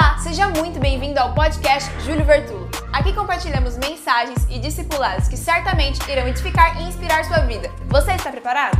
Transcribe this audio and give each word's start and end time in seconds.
Olá, 0.00 0.16
seja 0.18 0.48
muito 0.50 0.78
bem-vindo 0.78 1.18
ao 1.18 1.34
podcast 1.34 1.90
Júlio 2.02 2.24
Vertulo. 2.24 2.70
Aqui 2.92 3.12
compartilhamos 3.12 3.76
mensagens 3.76 4.46
e 4.48 4.60
discipulados 4.60 5.26
que 5.26 5.36
certamente 5.36 5.98
irão 6.08 6.28
edificar 6.28 6.80
e 6.80 6.84
inspirar 6.84 7.24
sua 7.24 7.38
vida. 7.38 7.68
Você 7.88 8.12
está 8.12 8.30
preparado? 8.30 8.78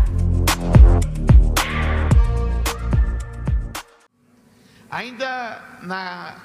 Ainda 4.89 5.61
na, 5.83 6.37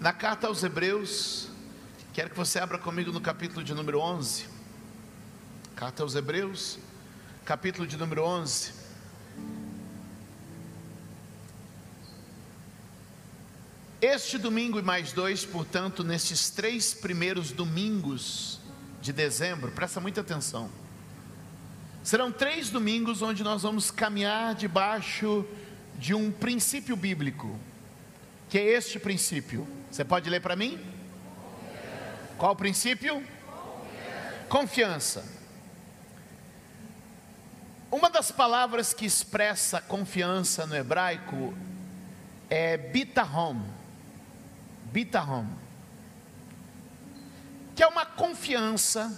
na 0.00 0.14
carta 0.14 0.46
aos 0.46 0.64
Hebreus, 0.64 1.50
quero 2.14 2.30
que 2.30 2.36
você 2.38 2.58
abra 2.58 2.78
comigo 2.78 3.12
no 3.12 3.20
capítulo 3.20 3.62
de 3.62 3.74
número 3.74 4.00
11. 4.00 4.46
Carta 5.74 6.02
aos 6.02 6.14
Hebreus, 6.14 6.78
capítulo 7.44 7.86
de 7.86 7.98
número 7.98 8.24
11. 8.24 8.75
Este 14.08 14.38
domingo 14.38 14.78
e 14.78 14.82
mais 14.82 15.10
dois, 15.10 15.44
portanto, 15.44 16.04
nestes 16.04 16.48
três 16.48 16.94
primeiros 16.94 17.50
domingos 17.50 18.60
de 19.02 19.12
dezembro, 19.12 19.72
presta 19.72 19.98
muita 20.00 20.20
atenção. 20.20 20.70
Serão 22.04 22.30
três 22.30 22.70
domingos 22.70 23.20
onde 23.20 23.42
nós 23.42 23.64
vamos 23.64 23.90
caminhar 23.90 24.54
debaixo 24.54 25.44
de 25.98 26.14
um 26.14 26.30
princípio 26.30 26.94
bíblico, 26.94 27.58
que 28.48 28.56
é 28.56 28.76
este 28.76 29.00
princípio. 29.00 29.66
Você 29.90 30.04
pode 30.04 30.30
ler 30.30 30.40
para 30.40 30.54
mim? 30.54 30.78
Qual 32.38 32.52
o 32.52 32.56
princípio? 32.56 33.20
Confiança. 34.48 35.24
Uma 37.90 38.08
das 38.08 38.30
palavras 38.30 38.94
que 38.94 39.04
expressa 39.04 39.80
confiança 39.80 40.64
no 40.64 40.76
hebraico 40.76 41.52
é 42.48 42.76
bitahom. 42.76 43.74
Bitahom. 44.96 45.46
Que 47.74 47.82
é 47.82 47.86
uma 47.86 48.06
confiança 48.06 49.12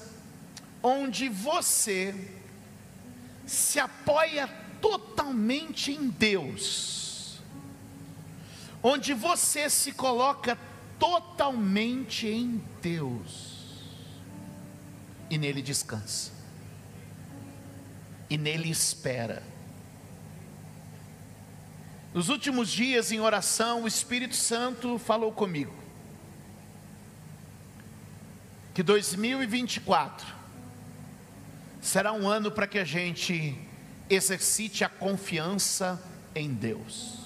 onde 0.83 1.29
você 1.29 2.13
se 3.47 3.79
apoia 3.79 4.49
totalmente 4.81 5.93
em 5.93 6.09
Deus, 6.09 7.39
onde 8.83 9.15
você 9.15 9.71
se 9.71 9.93
coloca 9.93 10.59
totalmente 10.99 12.27
em 12.27 12.61
Deus 12.83 13.87
e 15.31 15.39
nele 15.39 15.63
descansa, 15.63 16.33
e 18.29 18.37
nele 18.37 18.69
espera. 18.69 19.45
Nos 22.15 22.31
últimos 22.31 22.71
dias 22.71 23.13
em 23.13 23.21
oração, 23.21 23.83
o 23.83 23.89
Espírito 23.89 24.35
Santo 24.35 24.99
falou 24.99 25.31
comigo 25.31 25.75
que 28.73 28.83
2024 28.83 30.27
será 31.81 32.13
um 32.13 32.29
ano 32.29 32.51
para 32.51 32.67
que 32.67 32.79
a 32.79 32.85
gente 32.85 33.59
exercite 34.09 34.85
a 34.85 34.89
confiança 34.89 36.03
em 36.35 36.55
Deus. 36.55 37.19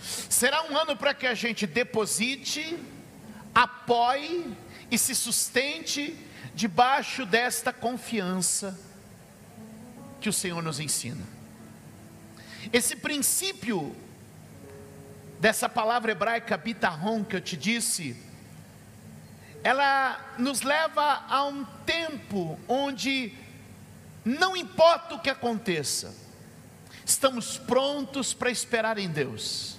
Será 0.00 0.64
um 0.64 0.76
ano 0.76 0.96
para 0.96 1.14
que 1.14 1.26
a 1.26 1.34
gente 1.34 1.66
deposite, 1.66 2.78
apoie 3.54 4.44
e 4.90 4.98
se 4.98 5.14
sustente 5.14 6.16
debaixo 6.54 7.24
desta 7.24 7.72
confiança 7.72 8.78
que 10.20 10.28
o 10.28 10.32
Senhor 10.32 10.62
nos 10.62 10.80
ensina. 10.80 11.37
Esse 12.72 12.96
princípio 12.96 13.94
dessa 15.38 15.68
palavra 15.68 16.12
hebraica 16.12 16.56
bitahon 16.56 17.24
que 17.24 17.36
eu 17.36 17.40
te 17.40 17.56
disse, 17.56 18.16
ela 19.62 20.34
nos 20.38 20.62
leva 20.62 21.24
a 21.28 21.44
um 21.44 21.64
tempo 21.86 22.58
onde 22.68 23.32
não 24.24 24.56
importa 24.56 25.14
o 25.14 25.20
que 25.20 25.30
aconteça, 25.30 26.14
estamos 27.04 27.56
prontos 27.58 28.34
para 28.34 28.50
esperar 28.50 28.98
em 28.98 29.08
Deus. 29.08 29.78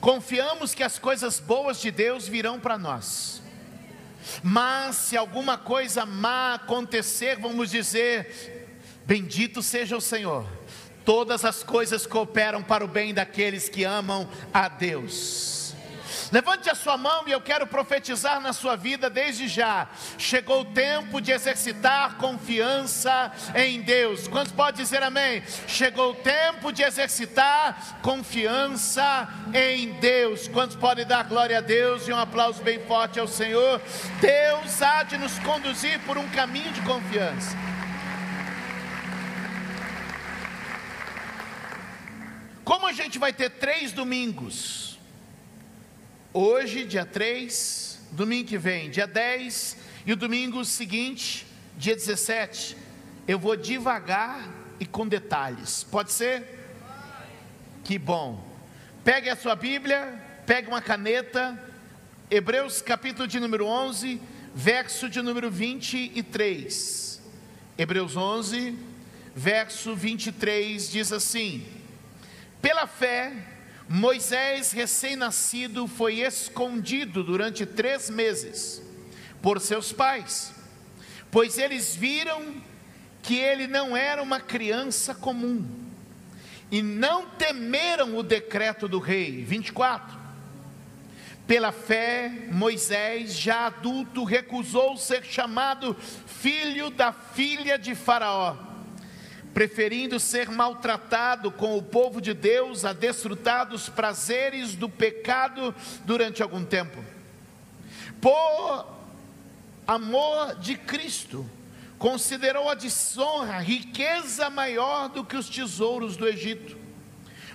Confiamos 0.00 0.74
que 0.74 0.82
as 0.82 0.98
coisas 0.98 1.40
boas 1.40 1.80
de 1.80 1.90
Deus 1.90 2.28
virão 2.28 2.60
para 2.60 2.78
nós. 2.78 3.42
Mas 4.42 4.96
se 4.96 5.16
alguma 5.16 5.58
coisa 5.58 6.06
má 6.06 6.54
acontecer, 6.54 7.38
vamos 7.38 7.70
dizer: 7.70 8.68
Bendito 9.04 9.62
seja 9.62 9.96
o 9.96 10.00
Senhor. 10.00 10.46
Todas 11.04 11.44
as 11.44 11.62
coisas 11.62 12.06
cooperam 12.06 12.62
para 12.62 12.84
o 12.84 12.88
bem 12.88 13.12
daqueles 13.12 13.68
que 13.68 13.84
amam 13.84 14.28
a 14.52 14.68
Deus. 14.68 15.62
Levante 16.32 16.70
a 16.70 16.74
sua 16.74 16.96
mão 16.96 17.24
e 17.26 17.30
eu 17.30 17.42
quero 17.42 17.66
profetizar 17.66 18.40
na 18.40 18.54
sua 18.54 18.74
vida 18.74 19.10
desde 19.10 19.46
já. 19.46 19.86
Chegou 20.16 20.62
o 20.62 20.64
tempo 20.64 21.20
de 21.20 21.30
exercitar 21.30 22.16
confiança 22.16 23.30
em 23.54 23.82
Deus. 23.82 24.26
Quantos 24.28 24.50
pode 24.50 24.78
dizer 24.78 25.02
amém? 25.02 25.42
Chegou 25.68 26.12
o 26.12 26.14
tempo 26.14 26.72
de 26.72 26.82
exercitar 26.82 28.00
confiança 28.00 29.28
em 29.52 29.92
Deus. 30.00 30.48
Quantos 30.48 30.74
podem 30.74 31.04
dar 31.04 31.24
glória 31.24 31.58
a 31.58 31.60
Deus 31.60 32.08
e 32.08 32.12
um 32.12 32.18
aplauso 32.18 32.62
bem 32.62 32.78
forte 32.86 33.20
ao 33.20 33.28
Senhor? 33.28 33.78
Deus 34.18 34.80
há 34.80 35.02
de 35.02 35.18
nos 35.18 35.38
conduzir 35.40 36.00
por 36.06 36.16
um 36.16 36.28
caminho 36.30 36.72
de 36.72 36.80
confiança. 36.80 37.71
Como 42.72 42.86
a 42.86 42.92
gente 42.94 43.18
vai 43.18 43.34
ter 43.34 43.50
três 43.50 43.92
domingos 43.92 44.98
Hoje, 46.32 46.86
dia 46.86 47.04
3, 47.04 48.00
domingo 48.12 48.48
que 48.48 48.56
vem, 48.56 48.88
dia 48.88 49.06
10, 49.06 49.76
e 50.06 50.12
o 50.14 50.16
domingo 50.16 50.64
seguinte, 50.64 51.46
dia 51.76 51.94
17, 51.94 52.74
eu 53.28 53.38
vou 53.38 53.54
devagar 53.54 54.48
e 54.80 54.86
com 54.86 55.06
detalhes. 55.06 55.84
Pode 55.84 56.12
ser? 56.12 56.42
Que 57.84 57.98
bom. 57.98 58.42
Pegue 59.04 59.28
a 59.28 59.36
sua 59.36 59.54
Bíblia, 59.54 60.18
pegue 60.46 60.68
uma 60.68 60.80
caneta, 60.80 61.62
Hebreus 62.30 62.80
capítulo 62.80 63.28
de 63.28 63.38
número 63.38 63.66
11, 63.66 64.18
verso 64.54 65.10
de 65.10 65.20
número 65.20 65.50
23. 65.50 67.20
Hebreus 67.76 68.16
11, 68.16 68.78
verso 69.36 69.94
23 69.94 70.90
diz 70.90 71.12
assim: 71.12 71.81
Pela 72.62 72.86
fé, 72.86 73.32
Moisés, 73.88 74.70
recém-nascido, 74.70 75.88
foi 75.88 76.20
escondido 76.20 77.24
durante 77.24 77.66
três 77.66 78.08
meses 78.08 78.80
por 79.42 79.60
seus 79.60 79.92
pais, 79.92 80.54
pois 81.28 81.58
eles 81.58 81.96
viram 81.96 82.54
que 83.20 83.36
ele 83.36 83.66
não 83.66 83.96
era 83.96 84.22
uma 84.22 84.40
criança 84.40 85.12
comum 85.12 85.68
e 86.70 86.80
não 86.80 87.26
temeram 87.26 88.16
o 88.16 88.22
decreto 88.22 88.86
do 88.86 89.00
rei. 89.00 89.42
24. 89.44 90.22
Pela 91.44 91.72
fé, 91.72 92.46
Moisés, 92.52 93.36
já 93.36 93.66
adulto, 93.66 94.22
recusou 94.22 94.96
ser 94.96 95.24
chamado 95.24 95.96
filho 96.26 96.90
da 96.90 97.12
filha 97.12 97.76
de 97.76 97.96
Faraó 97.96 98.71
preferindo 99.52 100.18
ser 100.18 100.50
maltratado 100.50 101.50
com 101.50 101.76
o 101.76 101.82
povo 101.82 102.20
de 102.20 102.32
Deus 102.32 102.84
a 102.84 102.92
desfrutar 102.92 103.66
dos 103.66 103.88
prazeres 103.88 104.74
do 104.74 104.88
pecado 104.88 105.74
durante 106.04 106.42
algum 106.42 106.64
tempo. 106.64 107.04
Por 108.20 108.86
amor 109.86 110.56
de 110.56 110.76
Cristo, 110.76 111.48
considerou 111.98 112.68
a 112.68 112.74
desonra 112.74 113.58
riqueza 113.58 114.48
maior 114.48 115.08
do 115.08 115.24
que 115.24 115.36
os 115.36 115.48
tesouros 115.48 116.16
do 116.16 116.26
Egito, 116.26 116.76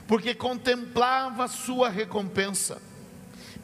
porque 0.08 0.34
contemplava 0.34 1.48
sua 1.48 1.90
recompensa. 1.90 2.82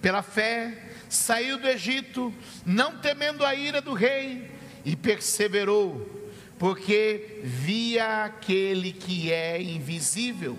Pela 0.01 0.21
fé, 0.21 0.91
saiu 1.07 1.57
do 1.57 1.67
Egito, 1.67 2.33
não 2.65 2.97
temendo 2.97 3.45
a 3.45 3.53
ira 3.55 3.79
do 3.79 3.93
rei, 3.93 4.51
e 4.83 4.95
perseverou 4.95 6.22
porque 6.63 7.41
via 7.43 8.23
aquele 8.23 8.93
que 8.93 9.29
é 9.29 9.61
invisível. 9.61 10.57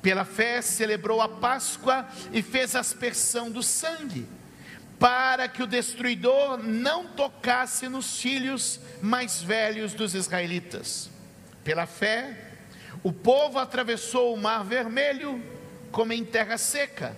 Pela 0.00 0.24
fé 0.24 0.62
celebrou 0.62 1.20
a 1.20 1.28
Páscoa 1.28 2.06
e 2.32 2.40
fez 2.40 2.76
aspersão 2.76 3.50
do 3.50 3.60
sangue, 3.60 4.28
para 4.96 5.48
que 5.48 5.60
o 5.60 5.66
destruidor 5.66 6.58
não 6.58 7.08
tocasse 7.08 7.88
nos 7.88 8.20
filhos 8.20 8.78
mais 9.02 9.42
velhos 9.42 9.92
dos 9.92 10.14
israelitas. 10.14 11.10
Pela 11.64 11.84
fé, 11.84 12.52
o 13.02 13.12
povo 13.12 13.58
atravessou 13.58 14.32
o 14.32 14.40
mar 14.40 14.62
vermelho 14.62 15.42
como 15.90 16.12
em 16.12 16.24
terra 16.24 16.56
seca, 16.56 17.16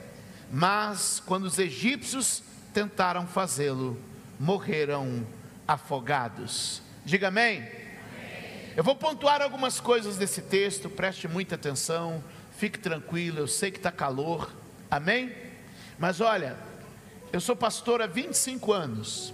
mas 0.50 1.22
quando 1.26 1.44
os 1.44 1.58
egípcios 1.58 2.42
tentaram 2.72 3.26
fazê-lo, 3.26 4.00
morreram 4.38 5.26
afogados. 5.68 6.80
Diga 7.04 7.28
amém. 7.28 7.79
Eu 8.76 8.84
vou 8.84 8.94
pontuar 8.94 9.42
algumas 9.42 9.80
coisas 9.80 10.16
desse 10.16 10.42
texto, 10.42 10.88
preste 10.88 11.26
muita 11.26 11.54
atenção, 11.56 12.22
fique 12.56 12.78
tranquilo, 12.78 13.38
eu 13.38 13.48
sei 13.48 13.70
que 13.70 13.78
está 13.78 13.90
calor, 13.90 14.50
Amém? 14.90 15.32
Mas 15.98 16.20
olha, 16.20 16.56
eu 17.32 17.40
sou 17.40 17.54
pastor 17.54 18.02
há 18.02 18.06
25 18.06 18.72
anos. 18.72 19.32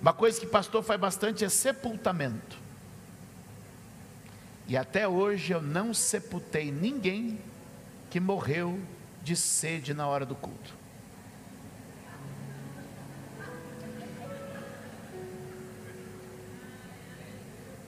Uma 0.00 0.12
coisa 0.12 0.40
que 0.40 0.46
pastor 0.46 0.82
faz 0.82 1.00
bastante 1.00 1.44
é 1.44 1.48
sepultamento. 1.48 2.58
E 4.66 4.76
até 4.76 5.06
hoje 5.06 5.52
eu 5.52 5.62
não 5.62 5.94
sepultei 5.94 6.72
ninguém 6.72 7.38
que 8.10 8.18
morreu 8.18 8.80
de 9.22 9.36
sede 9.36 9.94
na 9.94 10.08
hora 10.08 10.26
do 10.26 10.34
culto. 10.34 10.74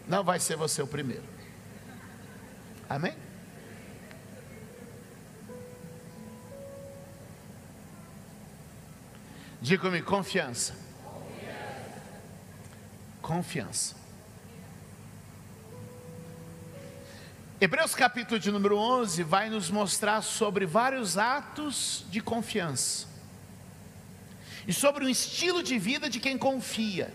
Não 0.06 0.22
vai 0.22 0.38
ser 0.38 0.56
você 0.56 0.82
o 0.82 0.86
primeiro. 0.86 1.24
Amém? 2.88 3.14
Diga-me, 9.60 10.02
confiança. 10.02 10.76
Confiança. 13.22 13.96
Hebreus 17.58 17.94
capítulo 17.94 18.38
de 18.38 18.50
número 18.50 18.76
11 18.76 19.22
vai 19.22 19.48
nos 19.48 19.70
mostrar 19.70 20.20
sobre 20.20 20.66
vários 20.66 21.16
atos 21.16 22.04
de 22.10 22.20
confiança. 22.20 23.06
E 24.68 24.72
sobre 24.72 25.06
o 25.06 25.08
estilo 25.08 25.62
de 25.62 25.78
vida 25.78 26.10
de 26.10 26.20
quem 26.20 26.36
confia. 26.36 27.10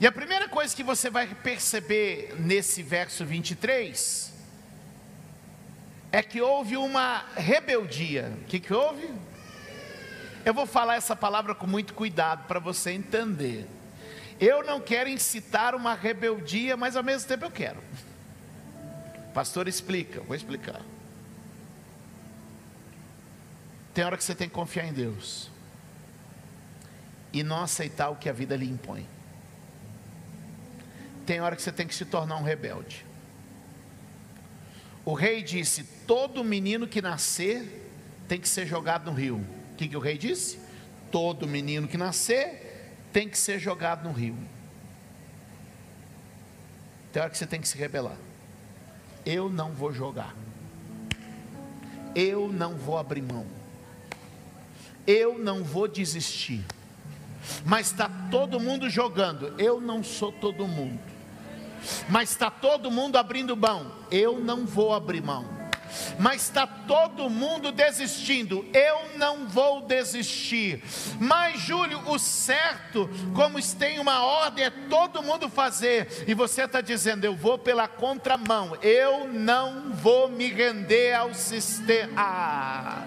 E 0.00 0.06
a 0.06 0.12
primeira 0.12 0.48
coisa 0.48 0.74
que 0.74 0.82
você 0.82 1.10
vai 1.10 1.26
perceber 1.26 2.34
nesse 2.38 2.82
verso 2.82 3.22
23 3.22 4.32
é 6.10 6.22
que 6.22 6.40
houve 6.40 6.78
uma 6.78 7.18
rebeldia. 7.36 8.32
O 8.40 8.44
que, 8.46 8.58
que 8.58 8.72
houve? 8.72 9.12
Eu 10.42 10.54
vou 10.54 10.64
falar 10.64 10.94
essa 10.94 11.14
palavra 11.14 11.54
com 11.54 11.66
muito 11.66 11.92
cuidado 11.92 12.46
para 12.46 12.58
você 12.58 12.92
entender. 12.92 13.68
Eu 14.40 14.64
não 14.64 14.80
quero 14.80 15.10
incitar 15.10 15.74
uma 15.74 15.92
rebeldia, 15.92 16.78
mas 16.78 16.96
ao 16.96 17.02
mesmo 17.02 17.28
tempo 17.28 17.44
eu 17.44 17.50
quero. 17.50 17.84
Pastor, 19.34 19.68
explica, 19.68 20.22
vou 20.22 20.34
explicar. 20.34 20.80
Tem 23.92 24.02
hora 24.02 24.16
que 24.16 24.24
você 24.24 24.34
tem 24.34 24.48
que 24.48 24.54
confiar 24.54 24.86
em 24.86 24.94
Deus 24.94 25.50
e 27.34 27.42
não 27.42 27.62
aceitar 27.62 28.08
o 28.08 28.16
que 28.16 28.30
a 28.30 28.32
vida 28.32 28.56
lhe 28.56 28.66
impõe. 28.66 29.06
Tem 31.30 31.40
hora 31.40 31.54
que 31.54 31.62
você 31.62 31.70
tem 31.70 31.86
que 31.86 31.94
se 31.94 32.04
tornar 32.04 32.38
um 32.38 32.42
rebelde. 32.42 33.06
O 35.04 35.14
rei 35.14 35.44
disse: 35.44 35.84
todo 36.04 36.42
menino 36.42 36.88
que 36.88 37.00
nascer 37.00 37.88
tem 38.26 38.40
que 38.40 38.48
ser 38.48 38.66
jogado 38.66 39.08
no 39.08 39.16
rio 39.16 39.46
que, 39.80 39.88
que 39.88 39.96
o 39.96 40.00
rei 40.00 40.18
disse? 40.18 40.58
Todo 41.10 41.46
menino 41.46 41.86
que 41.88 41.96
nascer 41.96 42.92
tem 43.12 43.28
que 43.28 43.38
ser 43.38 43.58
jogado 43.60 44.06
no 44.06 44.12
rio. 44.12 44.36
Tem 47.12 47.22
hora 47.22 47.30
que 47.30 47.38
você 47.38 47.46
tem 47.46 47.60
que 47.60 47.68
se 47.68 47.78
rebelar. 47.78 48.16
Eu 49.24 49.48
não 49.48 49.72
vou 49.72 49.90
jogar. 49.92 50.34
Eu 52.14 52.52
não 52.52 52.74
vou 52.74 52.98
abrir 52.98 53.22
mão. 53.22 53.46
Eu 55.06 55.38
não 55.38 55.64
vou 55.64 55.88
desistir. 55.88 56.62
Mas 57.64 57.86
está 57.86 58.08
todo 58.30 58.60
mundo 58.60 58.90
jogando. 58.90 59.54
Eu 59.58 59.80
não 59.80 60.04
sou 60.04 60.30
todo 60.30 60.68
mundo. 60.68 61.09
Mas 62.08 62.30
está 62.30 62.50
todo 62.50 62.90
mundo 62.90 63.16
abrindo 63.16 63.56
mão. 63.56 63.92
Eu 64.10 64.38
não 64.38 64.64
vou 64.66 64.94
abrir 64.94 65.22
mão 65.22 65.60
mas 66.18 66.42
está 66.42 66.66
todo 66.66 67.28
mundo 67.28 67.72
desistindo. 67.72 68.66
Eu 68.72 69.16
não 69.16 69.46
vou 69.48 69.82
desistir. 69.82 70.82
Mas, 71.18 71.60
Júlio, 71.60 72.00
o 72.06 72.18
certo, 72.18 73.08
como 73.34 73.60
tem 73.76 73.98
uma 73.98 74.22
ordem, 74.24 74.64
é 74.64 74.70
todo 74.70 75.22
mundo 75.22 75.48
fazer, 75.48 76.24
e 76.26 76.34
você 76.34 76.62
está 76.62 76.80
dizendo, 76.80 77.24
eu 77.24 77.34
vou 77.34 77.58
pela 77.58 77.86
contramão, 77.86 78.76
eu 78.82 79.28
não 79.28 79.92
vou 79.92 80.28
me 80.28 80.48
render 80.48 81.14
ao 81.14 81.34
sistema. 81.34 83.06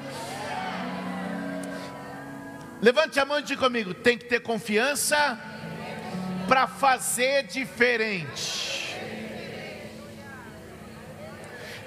Levante 2.82 3.20
a 3.20 3.26
mão 3.26 3.40
e 3.40 3.44
diga 3.44 3.62
comigo: 3.62 3.94
tem 3.94 4.18
que 4.18 4.26
ter 4.26 4.42
confiança 4.42 5.40
para 6.48 6.68
fazer 6.68 7.44
diferente. 7.44 8.96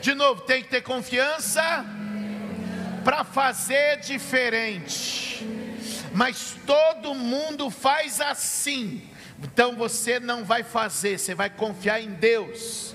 De 0.01 0.15
novo, 0.15 0.43
tem 0.43 0.63
que 0.63 0.69
ter 0.69 0.83
confiança 0.83 1.85
para 3.05 3.25
fazer 3.25 3.99
diferente. 4.01 5.47
Mas 6.13 6.57
todo 6.65 7.15
mundo 7.15 7.71
faz 7.71 8.21
assim. 8.21 9.03
Então 9.43 9.77
você 9.77 10.19
não 10.19 10.45
vai 10.45 10.63
fazer, 10.63 11.19
você 11.19 11.35
vai 11.35 11.51
confiar 11.51 12.01
em 12.01 12.11
Deus. 12.11 12.95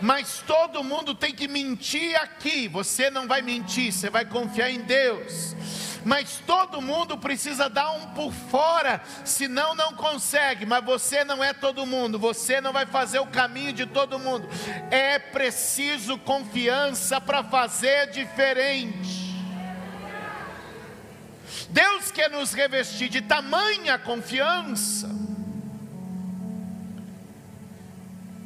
Mas 0.00 0.44
todo 0.46 0.84
mundo 0.84 1.14
tem 1.14 1.34
que 1.34 1.48
mentir 1.48 2.14
aqui. 2.20 2.68
Você 2.68 3.10
não 3.10 3.26
vai 3.26 3.40
mentir, 3.42 3.92
você 3.92 4.10
vai 4.10 4.24
confiar 4.24 4.70
em 4.70 4.80
Deus 4.80 5.55
mas 6.06 6.40
todo 6.46 6.80
mundo 6.80 7.18
precisa 7.18 7.68
dar 7.68 7.90
um 7.90 8.06
por 8.10 8.32
fora, 8.32 9.02
senão 9.24 9.74
não 9.74 9.92
consegue. 9.92 10.64
Mas 10.64 10.84
você 10.84 11.24
não 11.24 11.42
é 11.42 11.52
todo 11.52 11.84
mundo, 11.84 12.16
você 12.16 12.60
não 12.60 12.72
vai 12.72 12.86
fazer 12.86 13.18
o 13.18 13.26
caminho 13.26 13.72
de 13.72 13.86
todo 13.86 14.16
mundo. 14.16 14.48
É 14.88 15.18
preciso 15.18 16.16
confiança 16.16 17.20
para 17.20 17.42
fazer 17.42 18.08
diferente. 18.12 19.34
Deus 21.70 22.12
quer 22.12 22.30
nos 22.30 22.52
revestir 22.52 23.08
de 23.08 23.20
tamanha 23.20 23.98
confiança, 23.98 25.10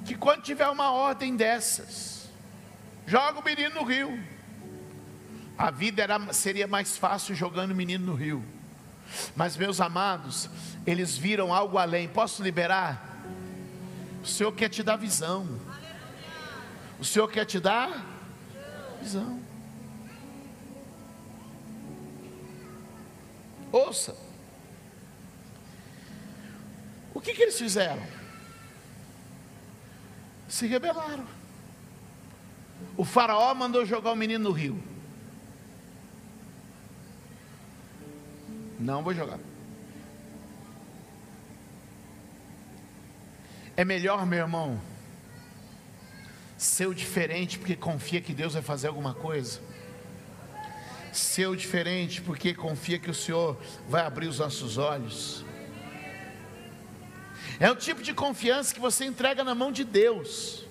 que 0.07 0.15
quando 0.15 0.41
tiver 0.41 0.69
uma 0.69 0.93
ordem 0.93 1.37
dessas, 1.37 2.27
joga 3.07 3.39
o 3.39 3.45
menino 3.45 3.75
no 3.75 3.85
rio 3.85 4.40
a 5.61 5.71
vida 5.71 6.03
era, 6.03 6.33
seria 6.33 6.67
mais 6.67 6.97
fácil 6.97 7.35
jogando 7.35 7.73
o 7.73 7.75
menino 7.75 8.07
no 8.07 8.15
rio. 8.15 8.43
Mas, 9.37 9.59
meus 9.59 9.79
amados, 9.79 10.49
eles 10.87 11.19
viram 11.19 11.53
algo 11.53 11.77
além. 11.77 12.09
Posso 12.09 12.43
liberar? 12.43 13.21
O 14.23 14.27
Senhor 14.27 14.53
quer 14.53 14.71
te 14.71 14.83
dar 14.83 14.97
visão. 14.97 15.61
O 16.99 17.05
Senhor 17.05 17.29
quer 17.29 17.45
te 17.45 17.61
dar 17.61 18.07
visão. 19.03 19.39
Ouça. 23.71 24.17
O 27.13 27.21
que, 27.21 27.35
que 27.35 27.43
eles 27.43 27.59
fizeram? 27.59 28.03
Se 30.49 30.67
rebelaram. 30.67 31.27
O 32.97 33.05
faraó 33.05 33.55
mandou 33.55 33.85
jogar 33.85 34.13
o 34.13 34.17
menino 34.17 34.45
no 34.45 34.53
rio. 34.53 34.90
Não 38.81 39.03
vou 39.03 39.13
jogar. 39.13 39.39
É 43.77 43.85
melhor, 43.85 44.25
meu 44.25 44.39
irmão, 44.39 44.81
ser 46.57 46.87
o 46.87 46.95
diferente 46.95 47.59
porque 47.59 47.77
confia 47.77 48.21
que 48.21 48.33
Deus 48.33 48.55
vai 48.55 48.63
fazer 48.63 48.89
alguma 48.89 49.13
coisa. 49.13 49.61
Ser 51.13 51.47
o 51.47 51.57
diferente 51.57 52.23
porque 52.23 52.55
confia 52.55 52.99
que 52.99 53.11
o 53.11 53.15
Senhor 53.15 53.61
vai 53.87 54.03
abrir 54.07 54.27
os 54.27 54.39
nossos 54.39 54.79
olhos. 54.79 55.45
É 57.59 57.71
o 57.71 57.77
tipo 57.77 58.03
de 58.03 58.15
confiança 58.15 58.73
que 58.73 58.81
você 58.81 59.05
entrega 59.05 59.45
na 59.45 59.55
mão 59.55 59.71
de 59.71 59.85
Deus. 59.85 60.65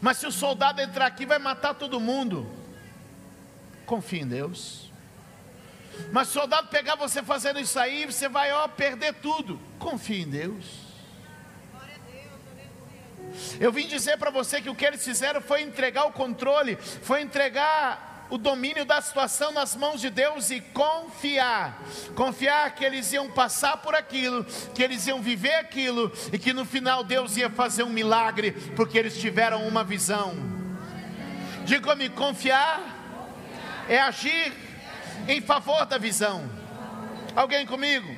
Mas 0.00 0.18
se 0.18 0.26
o 0.26 0.32
soldado 0.32 0.80
entrar 0.80 1.06
aqui 1.06 1.24
vai 1.24 1.38
matar 1.38 1.74
todo 1.74 2.00
mundo, 2.00 2.50
confia 3.86 4.22
em 4.22 4.26
Deus. 4.26 4.89
Mas 6.12 6.28
o 6.28 6.32
soldado 6.32 6.68
pegar 6.68 6.96
você 6.96 7.22
fazendo 7.22 7.60
isso 7.60 7.78
aí, 7.78 8.06
você 8.06 8.28
vai 8.28 8.52
ó, 8.52 8.66
perder 8.68 9.14
tudo. 9.14 9.60
Confie 9.78 10.22
em 10.22 10.28
Deus. 10.28 10.90
Eu 13.60 13.72
vim 13.72 13.86
dizer 13.86 14.18
para 14.18 14.30
você 14.30 14.60
que 14.60 14.70
o 14.70 14.74
que 14.74 14.84
eles 14.84 15.04
fizeram 15.04 15.40
foi 15.40 15.62
entregar 15.62 16.04
o 16.04 16.12
controle, 16.12 16.76
foi 16.76 17.22
entregar 17.22 18.26
o 18.30 18.38
domínio 18.38 18.84
da 18.84 19.00
situação 19.00 19.52
nas 19.52 19.74
mãos 19.74 20.00
de 20.00 20.08
Deus 20.08 20.50
e 20.50 20.60
confiar. 20.60 21.82
Confiar 22.14 22.74
que 22.74 22.84
eles 22.84 23.12
iam 23.12 23.28
passar 23.30 23.78
por 23.78 23.94
aquilo, 23.94 24.44
que 24.74 24.82
eles 24.82 25.06
iam 25.06 25.20
viver 25.20 25.54
aquilo 25.54 26.12
e 26.32 26.38
que 26.38 26.52
no 26.52 26.64
final 26.64 27.02
Deus 27.02 27.36
ia 27.36 27.50
fazer 27.50 27.82
um 27.82 27.90
milagre, 27.90 28.52
porque 28.76 28.96
eles 28.96 29.18
tiveram 29.18 29.66
uma 29.66 29.82
visão. 29.82 30.34
Diga-me, 31.64 32.08
confiar 32.08 32.98
é 33.88 34.00
agir 34.00 34.52
em 35.28 35.40
favor 35.40 35.84
da 35.86 35.98
visão. 35.98 36.50
Alguém 37.34 37.66
comigo? 37.66 38.08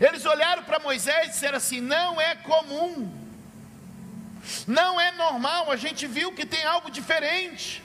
Eles 0.00 0.24
olharam 0.24 0.62
para 0.62 0.78
Moisés 0.78 1.28
e 1.28 1.30
disseram 1.30 1.56
assim: 1.58 1.80
não 1.80 2.20
é 2.20 2.34
comum, 2.36 3.12
não 4.66 5.00
é 5.00 5.12
normal, 5.12 5.70
a 5.70 5.76
gente 5.76 6.06
viu 6.06 6.32
que 6.32 6.46
tem 6.46 6.64
algo 6.64 6.90
diferente. 6.90 7.82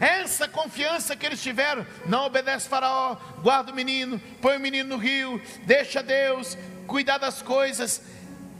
Essa 0.00 0.48
confiança 0.48 1.14
que 1.14 1.24
eles 1.24 1.40
tiveram, 1.40 1.86
não 2.04 2.26
obedece 2.26 2.68
Faraó, 2.68 3.14
guarda 3.42 3.70
o 3.70 3.74
menino, 3.74 4.20
põe 4.42 4.56
o 4.56 4.60
menino 4.60 4.88
no 4.88 4.96
rio, 4.96 5.40
deixa 5.64 6.02
Deus 6.02 6.58
cuidar 6.88 7.18
das 7.18 7.40
coisas. 7.42 8.02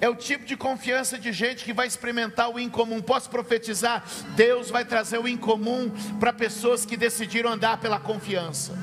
É 0.00 0.08
o 0.08 0.14
tipo 0.14 0.44
de 0.44 0.56
confiança 0.56 1.18
de 1.18 1.32
gente 1.32 1.64
que 1.64 1.72
vai 1.72 1.86
experimentar 1.86 2.48
o 2.50 2.58
incomum. 2.58 3.02
Posso 3.02 3.28
profetizar? 3.28 4.04
Deus 4.36 4.70
vai 4.70 4.84
trazer 4.84 5.18
o 5.18 5.26
incomum 5.26 5.90
para 6.20 6.32
pessoas 6.32 6.84
que 6.84 6.96
decidiram 6.96 7.50
andar 7.50 7.78
pela 7.78 7.98
confiança. 7.98 8.78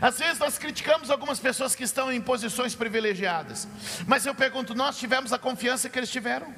Às 0.00 0.18
vezes 0.18 0.38
nós 0.38 0.58
criticamos 0.58 1.10
algumas 1.10 1.38
pessoas 1.38 1.74
que 1.74 1.84
estão 1.84 2.12
em 2.12 2.20
posições 2.20 2.74
privilegiadas, 2.74 3.68
mas 4.06 4.24
eu 4.26 4.34
pergunto: 4.34 4.74
nós 4.74 4.98
tivemos 4.98 5.32
a 5.32 5.38
confiança 5.38 5.88
que 5.88 5.98
eles 5.98 6.10
tiveram? 6.10 6.52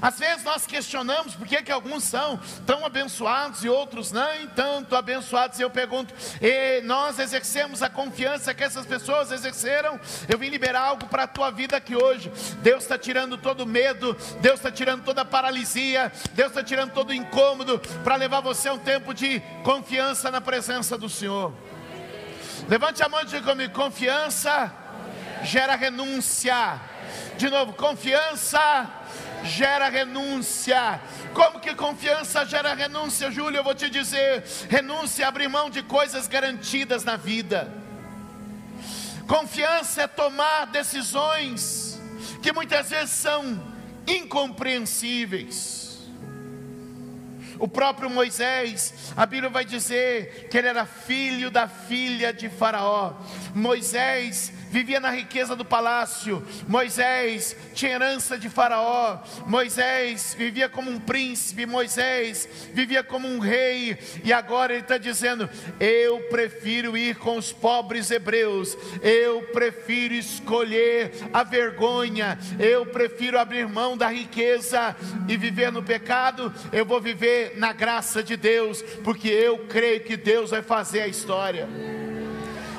Às 0.00 0.18
vezes 0.18 0.44
nós 0.44 0.66
questionamos 0.66 1.34
por 1.34 1.46
que, 1.46 1.62
que 1.62 1.72
alguns 1.72 2.04
são 2.04 2.40
tão 2.66 2.84
abençoados 2.84 3.64
e 3.64 3.68
outros 3.68 4.12
nem 4.12 4.46
tanto 4.48 4.96
abençoados. 4.96 5.58
E 5.58 5.62
eu 5.62 5.70
pergunto, 5.70 6.14
e 6.40 6.80
nós 6.82 7.18
exercemos 7.18 7.82
a 7.82 7.90
confiança 7.90 8.54
que 8.54 8.64
essas 8.64 8.86
pessoas 8.86 9.30
exerceram? 9.30 9.98
Eu 10.28 10.38
vim 10.38 10.48
liberar 10.48 10.82
algo 10.82 11.06
para 11.06 11.24
a 11.24 11.28
tua 11.28 11.50
vida 11.50 11.76
aqui 11.76 11.96
hoje. 11.96 12.30
Deus 12.62 12.82
está 12.82 12.98
tirando 12.98 13.36
todo 13.36 13.66
medo, 13.66 14.16
Deus 14.40 14.56
está 14.56 14.70
tirando 14.70 15.04
toda 15.04 15.24
paralisia, 15.24 16.12
Deus 16.32 16.50
está 16.50 16.62
tirando 16.62 16.92
todo 16.92 17.12
incômodo 17.12 17.78
para 18.02 18.16
levar 18.16 18.40
você 18.40 18.68
a 18.68 18.74
um 18.74 18.78
tempo 18.78 19.12
de 19.12 19.40
confiança 19.64 20.30
na 20.30 20.40
presença 20.40 20.96
do 20.96 21.08
Senhor. 21.08 21.52
Levante 22.68 23.02
a 23.02 23.08
mão 23.08 23.20
e 23.20 23.26
diga 23.26 23.42
comigo: 23.42 23.72
confiança 23.74 24.81
gera 25.44 25.76
renúncia. 25.76 26.80
De 27.36 27.48
novo, 27.48 27.72
confiança 27.72 28.90
gera 29.44 29.88
renúncia. 29.88 31.00
Como 31.34 31.60
que 31.60 31.74
confiança 31.74 32.44
gera 32.44 32.74
renúncia, 32.74 33.30
Júlio? 33.30 33.58
Eu 33.58 33.64
vou 33.64 33.74
te 33.74 33.88
dizer: 33.90 34.44
renúncia 34.68 35.24
é 35.24 35.26
abrir 35.26 35.48
mão 35.48 35.70
de 35.70 35.82
coisas 35.82 36.28
garantidas 36.28 37.04
na 37.04 37.16
vida. 37.16 37.72
Confiança 39.26 40.02
é 40.02 40.06
tomar 40.06 40.66
decisões 40.66 42.00
que 42.42 42.52
muitas 42.52 42.90
vezes 42.90 43.10
são 43.10 43.72
incompreensíveis. 44.06 45.82
O 47.58 47.68
próprio 47.68 48.10
Moisés, 48.10 49.12
a 49.16 49.24
Bíblia 49.24 49.48
vai 49.48 49.64
dizer 49.64 50.48
que 50.50 50.58
ele 50.58 50.66
era 50.66 50.84
filho 50.84 51.48
da 51.50 51.68
filha 51.68 52.32
de 52.32 52.48
Faraó. 52.48 53.14
Moisés 53.54 54.52
vivia 54.72 54.98
na 54.98 55.10
riqueza 55.10 55.54
do 55.54 55.66
palácio. 55.66 56.42
Moisés 56.66 57.54
tinha 57.74 57.92
herança 57.92 58.38
de 58.38 58.48
Faraó. 58.48 59.18
Moisés 59.46 60.34
vivia 60.36 60.66
como 60.66 60.90
um 60.90 60.98
príncipe. 60.98 61.66
Moisés 61.66 62.48
vivia 62.72 63.04
como 63.04 63.28
um 63.28 63.38
rei. 63.38 63.98
E 64.24 64.32
agora 64.32 64.72
ele 64.72 64.80
está 64.80 64.96
dizendo: 64.96 65.48
Eu 65.78 66.20
prefiro 66.30 66.96
ir 66.96 67.16
com 67.16 67.36
os 67.36 67.52
pobres 67.52 68.10
hebreus. 68.10 68.76
Eu 69.02 69.42
prefiro 69.52 70.14
escolher 70.14 71.12
a 71.32 71.44
vergonha. 71.44 72.38
Eu 72.58 72.86
prefiro 72.86 73.38
abrir 73.38 73.68
mão 73.68 73.94
da 73.94 74.08
riqueza 74.08 74.96
e 75.28 75.36
viver 75.36 75.70
no 75.70 75.82
pecado. 75.82 76.52
Eu 76.72 76.86
vou 76.86 77.00
viver 77.00 77.58
na 77.58 77.74
graça 77.74 78.22
de 78.22 78.38
Deus, 78.38 78.80
porque 79.04 79.28
eu 79.28 79.66
creio 79.66 80.00
que 80.00 80.16
Deus 80.16 80.50
vai 80.50 80.62
fazer 80.62 81.02
a 81.02 81.08
história. 81.08 81.68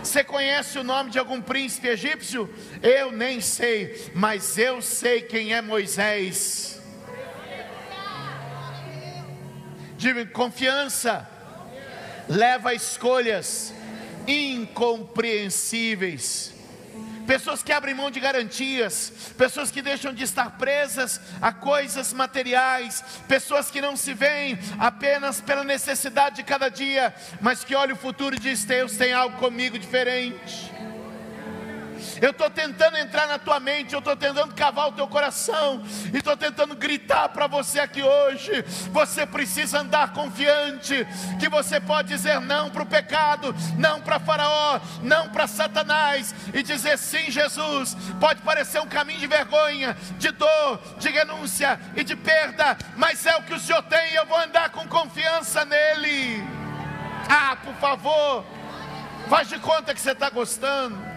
Você 0.03 0.23
conhece 0.23 0.77
o 0.77 0.83
nome 0.83 1.09
de 1.09 1.17
algum 1.17 1.41
príncipe 1.41 1.87
egípcio? 1.87 2.47
Eu 2.81 3.11
nem 3.11 3.39
sei, 3.39 4.11
mas 4.13 4.57
eu 4.57 4.81
sei 4.81 5.21
quem 5.21 5.53
é 5.53 5.61
Moisés. 5.61 6.81
De 9.97 10.25
confiança 10.25 11.25
leva 12.27 12.71
a 12.71 12.73
escolhas 12.73 13.73
incompreensíveis 14.27 16.52
pessoas 17.23 17.63
que 17.63 17.71
abrem 17.71 17.95
mão 17.95 18.11
de 18.11 18.19
garantias, 18.19 19.11
pessoas 19.37 19.71
que 19.71 19.81
deixam 19.81 20.13
de 20.13 20.23
estar 20.23 20.51
presas 20.57 21.19
a 21.41 21.51
coisas 21.51 22.13
materiais, 22.13 23.03
pessoas 23.27 23.71
que 23.71 23.81
não 23.81 23.95
se 23.95 24.13
veem 24.13 24.57
apenas 24.79 25.41
pela 25.41 25.63
necessidade 25.63 26.37
de 26.37 26.43
cada 26.43 26.69
dia, 26.69 27.13
mas 27.41 27.63
que 27.63 27.75
olham 27.75 27.95
o 27.95 27.99
futuro 27.99 28.35
e 28.35 28.39
dizem: 28.39 28.67
Deus 28.67 28.97
tem 28.97 29.13
algo 29.13 29.37
comigo 29.37 29.77
diferente. 29.79 30.71
Eu 32.21 32.31
estou 32.31 32.49
tentando 32.49 32.97
entrar 32.97 33.27
na 33.27 33.37
tua 33.37 33.59
mente, 33.59 33.93
eu 33.93 33.99
estou 33.99 34.15
tentando 34.15 34.53
cavar 34.53 34.89
o 34.89 34.91
teu 34.91 35.07
coração, 35.07 35.83
e 36.13 36.17
estou 36.17 36.35
tentando 36.37 36.75
gritar 36.75 37.29
para 37.29 37.47
você 37.47 37.79
aqui 37.79 38.01
hoje. 38.01 38.63
Você 38.91 39.25
precisa 39.25 39.79
andar 39.79 40.13
confiante, 40.13 41.05
que 41.39 41.49
você 41.49 41.79
pode 41.79 42.09
dizer 42.09 42.39
não 42.39 42.69
para 42.69 42.83
o 42.83 42.85
pecado, 42.85 43.55
não 43.77 44.01
para 44.01 44.19
Faraó, 44.19 44.79
não 45.01 45.29
para 45.29 45.47
Satanás, 45.47 46.33
e 46.53 46.63
dizer 46.63 46.97
sim, 46.97 47.29
Jesus. 47.29 47.95
Pode 48.19 48.41
parecer 48.41 48.79
um 48.81 48.87
caminho 48.87 49.19
de 49.19 49.27
vergonha, 49.27 49.95
de 50.17 50.31
dor, 50.31 50.81
de 50.97 51.09
renúncia 51.09 51.79
e 51.95 52.03
de 52.03 52.15
perda, 52.15 52.77
mas 52.95 53.25
é 53.25 53.35
o 53.35 53.43
que 53.43 53.53
o 53.53 53.59
Senhor 53.59 53.81
tem, 53.83 54.13
e 54.13 54.15
eu 54.15 54.25
vou 54.25 54.39
andar 54.39 54.69
com 54.69 54.87
confiança 54.87 55.65
nele. 55.65 56.43
Ah, 57.29 57.55
por 57.55 57.73
favor, 57.75 58.45
faz 59.29 59.47
de 59.47 59.57
conta 59.59 59.93
que 59.93 60.01
você 60.01 60.11
está 60.11 60.29
gostando. 60.29 61.12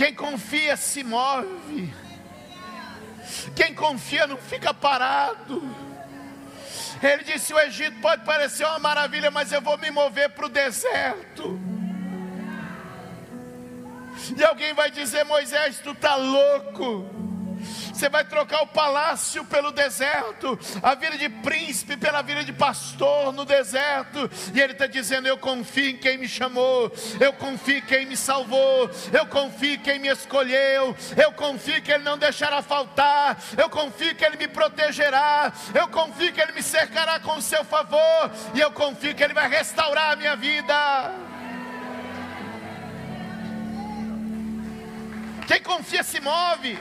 Quem 0.00 0.14
confia 0.14 0.78
se 0.78 1.04
move. 1.04 1.92
Quem 3.54 3.74
confia 3.74 4.26
não 4.26 4.38
fica 4.38 4.72
parado. 4.72 5.62
Ele 7.02 7.22
disse: 7.22 7.52
O 7.52 7.60
Egito 7.60 8.00
pode 8.00 8.24
parecer 8.24 8.64
uma 8.64 8.78
maravilha, 8.78 9.30
mas 9.30 9.52
eu 9.52 9.60
vou 9.60 9.76
me 9.76 9.90
mover 9.90 10.30
para 10.30 10.46
o 10.46 10.48
deserto. 10.48 11.60
E 14.34 14.42
alguém 14.42 14.72
vai 14.72 14.90
dizer: 14.90 15.22
Moisés, 15.24 15.80
tu 15.80 15.90
está 15.90 16.16
louco. 16.16 17.19
Você 18.00 18.08
vai 18.08 18.24
trocar 18.24 18.62
o 18.62 18.66
palácio 18.66 19.44
pelo 19.44 19.70
deserto, 19.70 20.58
a 20.82 20.94
vida 20.94 21.18
de 21.18 21.28
príncipe 21.28 21.98
pela 21.98 22.22
vida 22.22 22.42
de 22.42 22.50
pastor 22.50 23.30
no 23.30 23.44
deserto. 23.44 24.30
E 24.54 24.58
ele 24.58 24.72
está 24.72 24.86
dizendo: 24.86 25.28
Eu 25.28 25.36
confio 25.36 25.90
em 25.90 25.98
quem 25.98 26.16
me 26.16 26.26
chamou, 26.26 26.90
eu 27.20 27.30
confio 27.34 27.76
em 27.76 27.82
quem 27.82 28.06
me 28.06 28.16
salvou, 28.16 28.90
eu 29.12 29.26
confio 29.26 29.74
em 29.74 29.78
quem 29.80 29.98
me 29.98 30.08
escolheu, 30.08 30.96
eu 31.14 31.32
confio 31.32 31.82
que 31.82 31.92
Ele 31.92 32.02
não 32.02 32.16
deixará 32.16 32.62
faltar, 32.62 33.38
eu 33.58 33.68
confio 33.68 34.14
que 34.14 34.24
Ele 34.24 34.38
me 34.38 34.48
protegerá, 34.48 35.52
eu 35.74 35.86
confio 35.88 36.32
que 36.32 36.40
Ele 36.40 36.52
me 36.52 36.62
cercará 36.62 37.20
com 37.20 37.36
o 37.36 37.42
seu 37.42 37.62
favor, 37.66 38.30
e 38.54 38.60
eu 38.60 38.72
confio 38.72 39.14
que 39.14 39.22
Ele 39.22 39.34
vai 39.34 39.46
restaurar 39.46 40.12
a 40.12 40.16
minha 40.16 40.34
vida. 40.36 40.74
Quem 45.46 45.60
confia 45.60 46.02
se 46.02 46.18
move. 46.18 46.78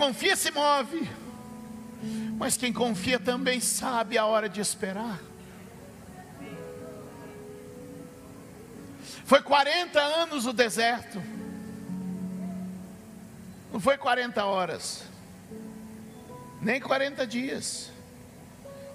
Confia 0.00 0.34
se 0.34 0.50
move, 0.50 1.10
mas 2.38 2.56
quem 2.56 2.72
confia 2.72 3.20
também 3.20 3.60
sabe 3.60 4.16
a 4.16 4.24
hora 4.24 4.48
de 4.48 4.58
esperar. 4.58 5.20
Foi 9.26 9.42
40 9.42 10.00
anos 10.00 10.46
o 10.46 10.54
deserto, 10.54 11.22
não 13.70 13.78
foi 13.78 13.98
40 13.98 14.42
horas, 14.42 15.04
nem 16.62 16.80
40 16.80 17.26
dias, 17.26 17.90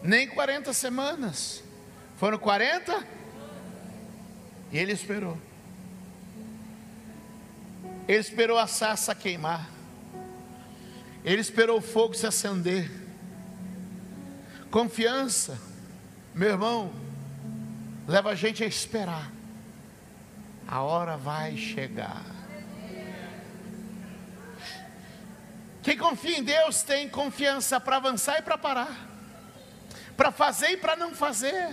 nem 0.01 0.27
40 0.27 0.73
semanas, 0.73 1.63
foram 2.17 2.39
40 2.39 3.05
e 4.71 4.77
ele 4.79 4.91
esperou. 4.91 5.37
Ele 8.07 8.19
esperou 8.19 8.57
a 8.57 8.65
sarça 8.65 9.13
queimar. 9.13 9.74
Ele 11.25 11.41
esperou 11.41 11.79
o 11.79 11.81
fogo 11.81 12.13
se 12.13 12.27
acender. 12.27 12.89
Confiança, 14.69 15.59
meu 16.35 16.49
irmão, 16.49 16.93
leva 18.07 18.29
a 18.29 18.35
gente 18.35 18.63
a 18.63 18.67
esperar. 18.67 19.31
A 20.67 20.83
hora 20.83 21.17
vai 21.17 21.57
chegar. 21.57 22.23
Quem 25.81 25.97
confia 25.97 26.37
em 26.37 26.43
Deus 26.43 26.83
tem 26.83 27.09
confiança 27.09 27.79
para 27.79 27.97
avançar 27.97 28.37
e 28.39 28.41
para 28.43 28.57
parar, 28.57 29.09
para 30.15 30.31
fazer 30.31 30.71
e 30.71 30.77
para 30.77 30.95
não 30.95 31.15
fazer. 31.15 31.69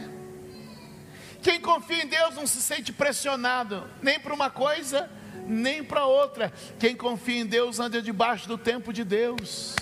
Quem 1.43 1.61
confia 1.61 2.05
em 2.05 2.07
Deus 2.07 2.37
não 2.37 2.47
se 2.47 2.63
sente 2.63 2.91
pressionado, 2.91 3.87
nem 4.01 4.19
para 4.19 4.33
uma 4.33 4.49
coisa, 4.49 5.11
nem 5.47 5.83
para 5.83 6.07
outra. 6.07 6.53
Quem 6.79 6.97
confia 6.97 7.41
em 7.41 7.47
Deus 7.47 7.81
anda 7.81 8.01
debaixo 8.01 8.49
do 8.49 8.59
tempo 8.59 8.93
de 8.93 9.05
Deus. 9.05 9.75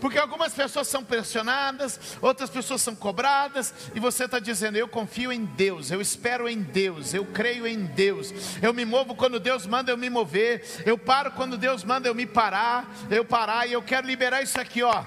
Porque 0.00 0.18
algumas 0.18 0.52
pessoas 0.52 0.86
são 0.88 1.04
pressionadas, 1.04 1.98
outras 2.20 2.50
pessoas 2.50 2.82
são 2.82 2.94
cobradas, 2.94 3.72
e 3.94 4.00
você 4.00 4.24
está 4.24 4.38
dizendo: 4.38 4.76
Eu 4.76 4.88
confio 4.88 5.32
em 5.32 5.44
Deus, 5.44 5.90
eu 5.90 6.00
espero 6.00 6.48
em 6.48 6.60
Deus, 6.60 7.14
eu 7.14 7.24
creio 7.24 7.66
em 7.66 7.84
Deus, 7.84 8.32
eu 8.62 8.72
me 8.72 8.84
movo 8.84 9.14
quando 9.14 9.40
Deus 9.40 9.66
manda 9.66 9.90
eu 9.90 9.96
me 9.96 10.10
mover, 10.10 10.64
eu 10.84 10.98
paro 10.98 11.32
quando 11.32 11.56
Deus 11.56 11.84
manda 11.84 12.08
eu 12.08 12.14
me 12.14 12.26
parar, 12.26 12.92
eu 13.10 13.24
parar, 13.24 13.68
e 13.68 13.72
eu 13.72 13.82
quero 13.82 14.06
liberar 14.06 14.42
isso 14.42 14.60
aqui, 14.60 14.82
ó. 14.82 15.04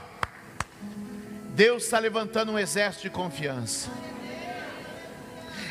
Deus 1.54 1.84
está 1.84 2.00
levantando 2.00 2.52
um 2.52 2.60
exército 2.60 3.04
de 3.04 3.10
confiança. 3.10 3.90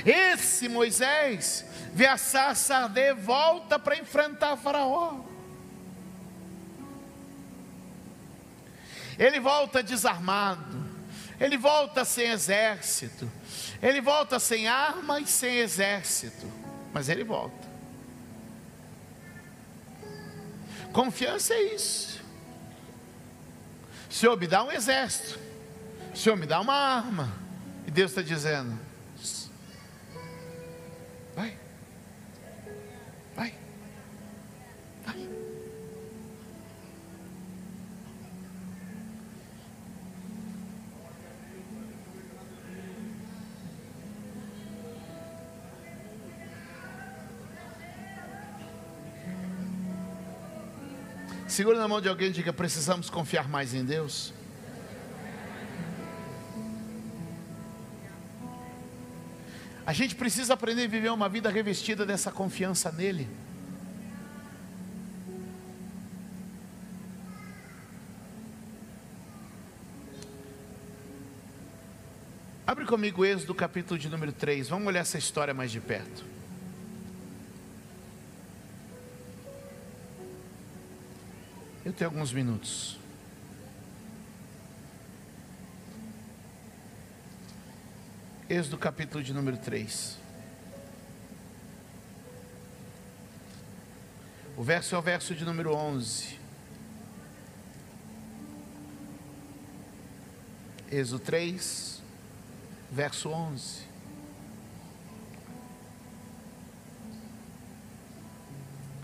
Esse 0.05 0.69
Moisés 0.69 1.65
vê 1.93 2.07
a 2.07 2.17
sarça 2.17 2.77
arder, 2.77 3.15
volta 3.15 3.79
para 3.79 3.99
enfrentar 3.99 4.57
Faraó. 4.57 5.21
Ele 9.19 9.39
volta 9.39 9.83
desarmado, 9.83 10.83
ele 11.39 11.59
volta 11.59 12.05
sem 12.07 12.31
exército, 12.31 13.31
ele 13.83 14.01
volta 14.01 14.39
sem 14.39 14.67
arma 14.67 15.21
e 15.21 15.27
sem 15.27 15.59
exército, 15.59 16.51
mas 16.93 17.09
ele 17.11 17.23
volta. 17.23 17.69
Confiança 20.93 21.55
é 21.55 21.75
isso. 21.75 22.21
Senhor 24.09 24.37
me 24.39 24.47
dá 24.47 24.65
um 24.65 24.73
exército, 24.73 25.39
Senhor 26.15 26.37
me 26.37 26.47
dá 26.47 26.61
uma 26.61 26.75
arma, 26.75 27.33
e 27.87 27.91
Deus 27.91 28.11
está 28.11 28.23
dizendo: 28.23 28.77
Segura 51.51 51.79
na 51.79 51.89
mão 51.89 52.01
de 52.01 52.09
alguém 52.09 52.29
e 52.29 52.33
diga: 52.33 52.53
precisamos 52.53 53.11
confiar 53.11 53.49
mais 53.49 53.75
em 53.75 53.85
Deus. 53.85 54.33
A 59.85 59.93
gente 59.93 60.15
precisa 60.15 60.55
aprender 60.55 60.85
a 60.85 60.89
viver 60.89 61.11
uma 61.11 61.29
vida 61.29 61.51
revestida 61.51 62.07
dessa 62.07 62.31
confiança 62.31 62.93
nele. 62.93 63.29
Abre 72.71 72.87
comigo 72.87 73.23
o 73.23 73.25
Êxodo 73.25 73.53
capítulo 73.53 73.99
de 73.99 74.09
número 74.09 74.33
3. 74.33 74.69
Vamos 74.69 74.87
olhar 74.87 75.01
essa 75.01 75.19
história 75.19 75.53
mais 75.53 75.73
de 75.73 75.81
perto. 75.81 76.25
Eu 81.85 81.93
tenho 81.93 82.09
alguns 82.09 82.33
minutos. 82.33 82.97
Êxodo 88.49 88.79
capítulo 88.79 89.25
de 89.25 89.35
número 89.35 89.57
3. 89.57 90.17
O 94.57 94.63
verso 94.63 94.95
é 94.95 94.99
o 94.99 95.03
verso 95.03 95.35
de 95.35 95.45
número 95.45 95.75
11. 95.75 96.39
Êxodo 100.89 101.19
3, 101.19 102.00
verso 102.91 103.31
11. 103.31 103.91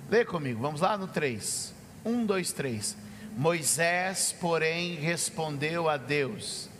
Lê 0.09 0.25
comigo, 0.25 0.61
vamos 0.61 0.81
lá 0.81 0.97
no 0.97 1.09
3. 1.09 1.75
Um, 2.05 2.25
dois, 2.25 2.53
três. 2.53 2.97
Moisés, 3.37 4.35
porém, 4.41 4.95
respondeu 4.95 5.89
a 5.89 5.97
Deus: 5.97 6.71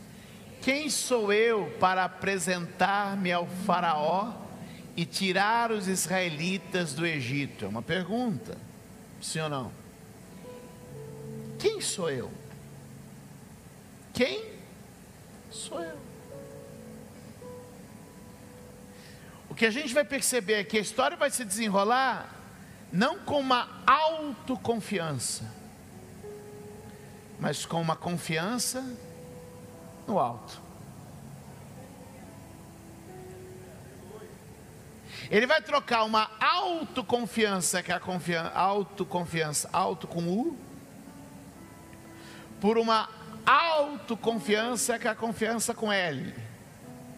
Quem 0.63 0.89
sou 0.89 1.33
eu 1.33 1.77
para 1.81 2.05
apresentar-me 2.05 3.33
ao 3.33 3.47
Faraó 3.47 4.33
e 4.97 5.05
tirar 5.05 5.73
os 5.73 5.89
israelitas 5.89 6.95
do 6.95 7.05
Egito? 7.05 7.65
É 7.65 7.69
uma 7.69 7.83
pergunta, 7.83 8.57
sim 9.21 9.41
ou 9.41 9.49
não? 9.49 9.73
Quem 11.59 11.81
sou 11.81 12.09
eu? 12.09 12.31
Quem 14.15 14.45
sou 15.51 15.83
eu? 15.83 15.99
Que 19.57 19.65
a 19.65 19.71
gente 19.71 19.95
vai 19.95 20.05
perceber 20.05 20.55
é 20.55 20.65
que 20.65 20.77
a 20.77 20.81
história 20.81 21.17
vai 21.17 21.31
se 21.31 21.45
desenrolar 21.45 22.31
não 22.93 23.19
com 23.19 23.41
uma 23.41 23.83
autoconfiança, 23.87 25.51
mas 27.41 27.65
com 27.65 27.81
uma 27.81 27.97
confiança 27.97 28.85
no 30.07 30.19
alto. 30.19 30.61
Ele 35.31 35.47
vai 35.47 35.61
trocar 35.61 36.05
uma 36.05 36.31
autoconfiança, 36.39 37.83
que 37.83 37.91
é 37.91 37.95
a 37.95 38.01
confiança, 38.01 38.51
autoconfiança, 38.51 39.71
auto 39.73 40.07
com 40.07 40.29
U, 40.29 40.57
por 42.61 42.79
uma 42.79 43.09
autoconfiança, 43.45 44.99
que 44.99 45.09
é 45.09 45.11
a 45.11 45.15
confiança 45.15 45.75
com 45.75 45.93
L, 45.93 46.35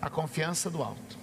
a 0.00 0.08
confiança 0.08 0.70
do 0.70 0.82
alto. 0.82 1.17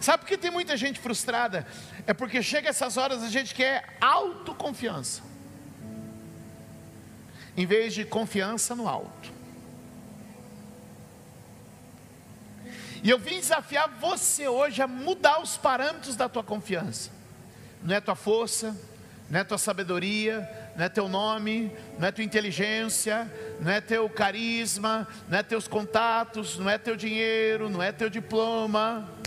Sabe 0.00 0.22
por 0.22 0.28
que 0.28 0.38
tem 0.38 0.50
muita 0.50 0.76
gente 0.78 0.98
frustrada? 0.98 1.66
É 2.06 2.14
porque 2.14 2.42
chega 2.42 2.70
essas 2.70 2.96
horas 2.96 3.22
a 3.22 3.28
gente 3.28 3.54
quer 3.54 3.96
autoconfiança. 4.00 5.22
Em 7.54 7.66
vez 7.66 7.92
de 7.92 8.06
confiança 8.06 8.74
no 8.74 8.88
alto. 8.88 9.30
E 13.02 13.10
eu 13.10 13.18
vim 13.18 13.40
desafiar 13.40 13.88
você 14.00 14.48
hoje 14.48 14.80
a 14.80 14.86
mudar 14.86 15.40
os 15.42 15.58
parâmetros 15.58 16.16
da 16.16 16.28
tua 16.28 16.42
confiança. 16.42 17.10
Não 17.82 17.94
é 17.94 18.00
tua 18.00 18.14
força, 18.14 18.76
não 19.28 19.40
é 19.40 19.44
tua 19.44 19.58
sabedoria, 19.58 20.48
não 20.76 20.84
é 20.84 20.88
teu 20.88 21.08
nome, 21.08 21.70
não 21.98 22.08
é 22.08 22.12
tua 22.12 22.24
inteligência, 22.24 23.30
não 23.60 23.70
é 23.70 23.80
teu 23.80 24.08
carisma, 24.08 25.06
não 25.28 25.38
é 25.38 25.42
teus 25.42 25.68
contatos, 25.68 26.58
não 26.58 26.70
é 26.70 26.78
teu 26.78 26.96
dinheiro, 26.96 27.68
não 27.68 27.82
é 27.82 27.92
teu 27.92 28.08
diploma 28.08 29.19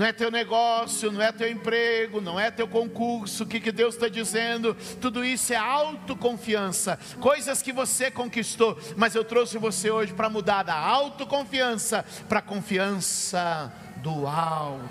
não 0.00 0.06
é 0.06 0.14
teu 0.14 0.30
negócio, 0.30 1.12
não 1.12 1.20
é 1.20 1.30
teu 1.30 1.50
emprego, 1.50 2.22
não 2.22 2.40
é 2.40 2.50
teu 2.50 2.66
concurso, 2.66 3.44
o 3.44 3.46
que, 3.46 3.60
que 3.60 3.70
Deus 3.70 3.96
está 3.96 4.08
dizendo? 4.08 4.74
Tudo 4.98 5.22
isso 5.22 5.52
é 5.52 5.56
autoconfiança, 5.56 6.98
coisas 7.20 7.60
que 7.60 7.70
você 7.70 8.10
conquistou, 8.10 8.80
mas 8.96 9.14
eu 9.14 9.22
trouxe 9.22 9.58
você 9.58 9.90
hoje 9.90 10.14
para 10.14 10.30
mudar 10.30 10.62
da 10.62 10.74
autoconfiança 10.74 12.02
para 12.30 12.38
a 12.38 12.42
confiança 12.42 13.70
do 13.96 14.26
alto. 14.26 14.88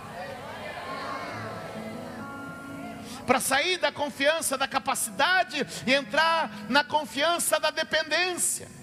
Para 3.26 3.40
sair 3.40 3.80
da 3.80 3.92
confiança 3.92 4.60
da 4.60 4.68
capacidade 4.68 5.66
e 5.88 5.92
entrar 5.92 6.52
na 6.70 6.84
confiança 6.84 7.60
da 7.60 7.72
dependência. 7.72 8.79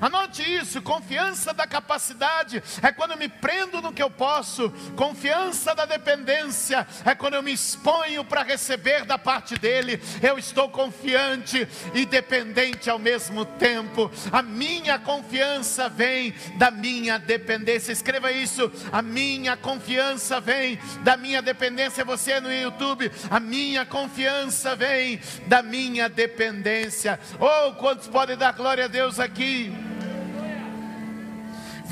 Anote 0.00 0.42
isso: 0.42 0.82
confiança 0.82 1.52
da 1.52 1.66
capacidade 1.66 2.62
é 2.82 2.92
quando 2.92 3.12
eu 3.12 3.16
me 3.18 3.28
prendo 3.28 3.80
no 3.80 3.92
que 3.92 4.02
eu 4.02 4.10
posso, 4.10 4.70
confiança 4.96 5.74
da 5.74 5.84
dependência 5.84 6.86
é 7.04 7.14
quando 7.14 7.34
eu 7.34 7.42
me 7.42 7.52
exponho 7.52 8.24
para 8.24 8.42
receber 8.42 9.04
da 9.04 9.18
parte 9.18 9.56
dele. 9.56 10.00
Eu 10.22 10.38
estou 10.38 10.68
confiante 10.68 11.66
e 11.94 12.04
dependente 12.04 12.88
ao 12.90 12.98
mesmo 12.98 13.44
tempo. 13.44 14.10
A 14.30 14.42
minha 14.42 14.98
confiança 14.98 15.88
vem 15.88 16.34
da 16.56 16.70
minha 16.70 17.18
dependência. 17.18 17.92
Escreva 17.92 18.30
isso: 18.30 18.70
a 18.90 19.02
minha 19.02 19.56
confiança 19.56 20.40
vem 20.40 20.78
da 21.02 21.16
minha 21.16 21.42
dependência. 21.42 22.04
Você 22.04 22.32
é 22.32 22.40
no 22.40 22.52
YouTube, 22.52 23.10
a 23.30 23.40
minha 23.40 23.84
confiança 23.84 24.74
vem 24.76 25.20
da 25.46 25.62
minha 25.62 26.08
dependência. 26.08 27.18
Oh, 27.38 27.72
quantos 27.74 28.08
podem 28.08 28.36
dar 28.36 28.52
glória 28.52 28.84
a 28.84 28.88
Deus 28.88 29.18
aqui? 29.18 29.72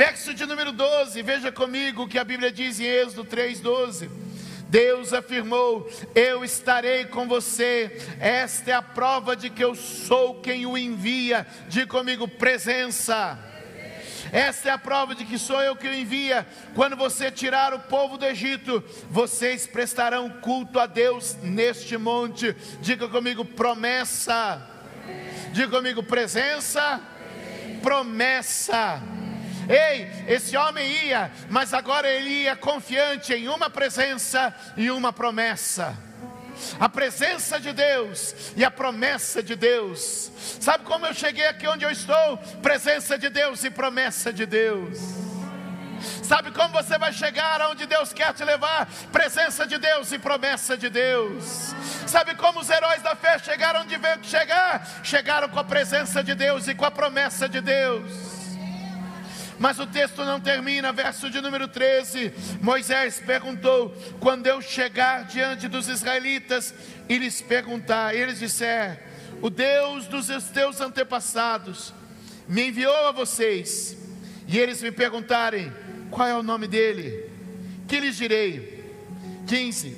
Verso 0.00 0.32
de 0.32 0.46
número 0.46 0.72
12, 0.72 1.20
veja 1.20 1.52
comigo 1.52 2.04
o 2.04 2.08
que 2.08 2.18
a 2.18 2.24
Bíblia 2.24 2.50
diz 2.50 2.80
em 2.80 2.86
Êxodo 2.86 3.22
3,12. 3.22 4.08
Deus 4.66 5.12
afirmou: 5.12 5.86
Eu 6.14 6.42
estarei 6.42 7.04
com 7.04 7.28
você. 7.28 8.00
Esta 8.18 8.70
é 8.70 8.72
a 8.72 8.80
prova 8.80 9.36
de 9.36 9.50
que 9.50 9.62
eu 9.62 9.74
sou 9.74 10.40
quem 10.40 10.64
o 10.64 10.78
envia. 10.78 11.46
Diga 11.68 11.86
comigo, 11.86 12.26
presença. 12.26 13.38
Essa 14.32 14.70
é 14.70 14.72
a 14.72 14.78
prova 14.78 15.14
de 15.14 15.26
que 15.26 15.36
sou 15.36 15.60
eu 15.60 15.76
que 15.76 15.86
o 15.86 15.92
envia. 15.92 16.46
Quando 16.74 16.96
você 16.96 17.30
tirar 17.30 17.74
o 17.74 17.80
povo 17.80 18.16
do 18.16 18.24
Egito, 18.24 18.82
vocês 19.10 19.66
prestarão 19.66 20.30
culto 20.30 20.80
a 20.80 20.86
Deus 20.86 21.36
neste 21.42 21.98
monte. 21.98 22.56
Diga 22.80 23.06
comigo, 23.06 23.44
promessa. 23.44 24.66
Diga 25.52 25.68
comigo, 25.68 26.02
presença. 26.02 27.02
Promessa. 27.82 29.19
Ei, 29.70 30.10
esse 30.26 30.56
homem 30.56 31.06
ia, 31.06 31.30
mas 31.48 31.72
agora 31.72 32.10
ele 32.10 32.42
ia 32.42 32.56
confiante 32.56 33.32
em 33.32 33.48
uma 33.48 33.70
presença 33.70 34.52
e 34.76 34.90
uma 34.90 35.12
promessa 35.12 35.96
a 36.78 36.88
presença 36.88 37.58
de 37.58 37.72
Deus 37.72 38.34
e 38.56 38.64
a 38.64 38.70
promessa 38.70 39.42
de 39.42 39.56
Deus. 39.56 40.30
Sabe 40.60 40.84
como 40.84 41.06
eu 41.06 41.14
cheguei 41.14 41.46
aqui 41.46 41.66
onde 41.66 41.84
eu 41.84 41.90
estou? 41.90 42.36
Presença 42.62 43.16
de 43.18 43.28
Deus 43.28 43.64
e 43.64 43.70
promessa 43.70 44.32
de 44.32 44.46
Deus. 44.46 44.98
Sabe 46.22 46.50
como 46.50 46.72
você 46.72 46.96
vai 46.98 47.12
chegar 47.12 47.60
aonde 47.60 47.86
Deus 47.86 48.12
quer 48.12 48.32
te 48.32 48.44
levar? 48.44 48.88
Presença 49.12 49.66
de 49.66 49.76
Deus 49.78 50.12
e 50.12 50.18
promessa 50.18 50.76
de 50.76 50.88
Deus. 50.88 51.74
Sabe 52.06 52.34
como 52.34 52.60
os 52.60 52.70
heróis 52.70 53.02
da 53.02 53.14
fé 53.14 53.38
chegaram 53.38 53.82
onde 53.82 53.96
veio 53.96 54.24
chegar? 54.24 54.86
Chegaram 55.02 55.48
com 55.48 55.58
a 55.58 55.64
presença 55.64 56.22
de 56.22 56.34
Deus 56.34 56.68
e 56.68 56.74
com 56.74 56.84
a 56.84 56.90
promessa 56.90 57.48
de 57.48 57.60
Deus. 57.60 58.39
Mas 59.60 59.78
o 59.78 59.86
texto 59.86 60.24
não 60.24 60.40
termina, 60.40 60.90
verso 60.90 61.28
de 61.28 61.38
número 61.38 61.68
13. 61.68 62.32
Moisés 62.62 63.20
perguntou: 63.20 63.94
quando 64.18 64.46
eu 64.46 64.62
chegar 64.62 65.26
diante 65.26 65.68
dos 65.68 65.86
israelitas 65.86 66.74
e 67.06 67.18
lhes 67.18 67.42
perguntar, 67.42 68.14
eles 68.14 68.38
disseram: 68.38 68.96
O 69.42 69.50
Deus 69.50 70.06
dos 70.06 70.28
teus 70.46 70.80
antepassados 70.80 71.92
me 72.48 72.68
enviou 72.68 73.06
a 73.06 73.12
vocês, 73.12 73.98
e 74.48 74.58
eles 74.58 74.80
me 74.80 74.90
perguntarem: 74.90 75.70
qual 76.10 76.26
é 76.26 76.34
o 76.34 76.42
nome 76.42 76.66
dele? 76.66 77.30
Que 77.86 78.00
lhes 78.00 78.16
direi? 78.16 78.82
15. 79.46 79.94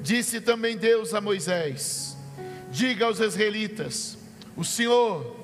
Disse 0.00 0.40
também 0.40 0.76
Deus 0.76 1.12
a 1.12 1.20
Moisés: 1.20 2.16
Diga 2.70 3.06
aos 3.06 3.18
israelitas: 3.18 4.16
O 4.56 4.64
Senhor, 4.64 5.41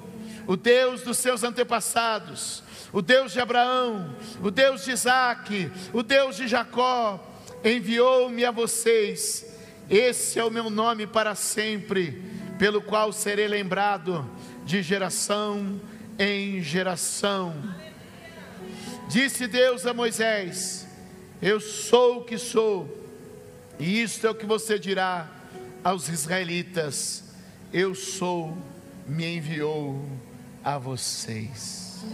o 0.49 0.57
Deus 0.57 1.03
dos 1.03 1.19
seus 1.19 1.45
antepassados, 1.45 2.63
o 2.91 3.03
Deus 3.03 3.33
de 3.35 3.39
Abraão, 3.39 4.17
o 4.43 4.51
Deus 4.51 4.83
de 4.83 4.93
Isaac, 4.93 5.71
o 5.93 6.03
Deus 6.03 6.37
de 6.37 6.49
Jacó, 6.49 7.23
enviou-me 7.63 8.47
a 8.47 8.51
vocês. 8.51 9.45
Esse 9.91 10.39
é 10.39 10.45
o 10.45 10.51
meu 10.51 10.71
nome 10.71 11.07
para 11.07 11.35
sempre, 11.35 12.23
pelo 12.59 12.81
qual 12.81 13.13
serei 13.13 13.47
lembrado 13.47 14.27
de 14.65 14.83
geração 14.83 15.79
em 16.19 16.63
geração. 16.63 17.55
Disse 19.07 19.47
Deus 19.47 19.85
a 19.85 19.93
Moisés: 19.93 20.89
Eu 21.43 21.61
sou 21.61 22.21
o 22.21 22.25
que 22.25 22.39
sou, 22.39 23.07
e 23.79 24.01
isto 24.01 24.27
é 24.27 24.31
o 24.31 24.35
que 24.35 24.47
você 24.47 24.79
dirá 24.79 25.29
aos 25.85 26.09
israelitas: 26.09 27.23
Eu 27.71 27.95
sou, 27.95 28.57
me 29.07 29.37
enviou 29.37 30.03
a 30.65 30.79
vocês. 30.79 32.05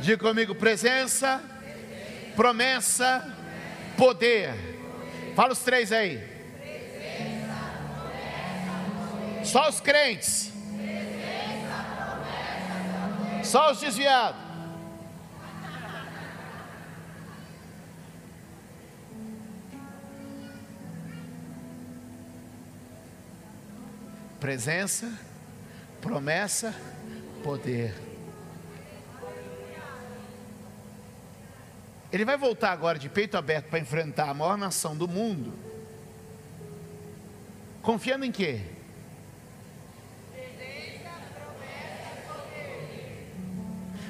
Diga 0.00 0.18
comigo: 0.18 0.54
presença, 0.54 1.42
promessa, 2.36 3.36
poder. 3.96 4.54
Fala 5.34 5.52
os 5.52 5.60
três 5.60 5.92
aí. 5.92 6.22
Só 9.44 9.68
os 9.68 9.80
crentes. 9.80 10.52
Só 13.42 13.72
os 13.72 13.80
desviados. 13.80 14.48
Presença, 24.38 25.12
promessa, 26.00 26.74
poder. 27.38 27.94
Ele 32.10 32.24
vai 32.24 32.36
voltar 32.36 32.72
agora 32.72 32.98
de 32.98 33.08
peito 33.08 33.36
aberto 33.36 33.66
para 33.66 33.78
enfrentar 33.78 34.30
a 34.30 34.34
maior 34.34 34.56
nação 34.56 34.96
do 34.96 35.06
mundo. 35.06 35.52
Confiando 37.82 38.24
em 38.24 38.32
quê? 38.32 38.62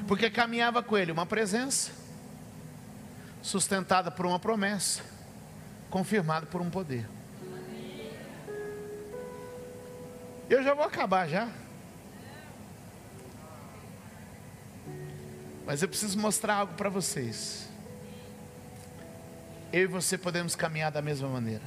Porque 0.06 0.30
caminhava 0.30 0.82
com 0.82 0.96
ele 0.96 1.12
uma 1.12 1.26
presença, 1.26 1.92
sustentada 3.42 4.10
por 4.10 4.24
uma 4.24 4.38
promessa, 4.38 5.02
confirmada 5.90 6.46
por 6.46 6.62
um 6.62 6.70
poder. 6.70 7.06
Eu 10.48 10.62
já 10.62 10.72
vou 10.72 10.84
acabar 10.84 11.28
já. 11.28 11.48
Mas 15.68 15.82
eu 15.82 15.88
preciso 15.88 16.18
mostrar 16.18 16.54
algo 16.54 16.72
para 16.72 16.88
vocês 16.88 17.68
eu 19.70 19.82
e 19.82 19.86
você 19.86 20.16
podemos 20.16 20.56
caminhar 20.56 20.90
da 20.90 21.02
mesma 21.02 21.28
maneira. 21.28 21.62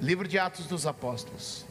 Livro 0.00 0.26
de 0.26 0.40
Atos 0.40 0.66
dos 0.66 0.84
Apóstolos. 0.84 1.64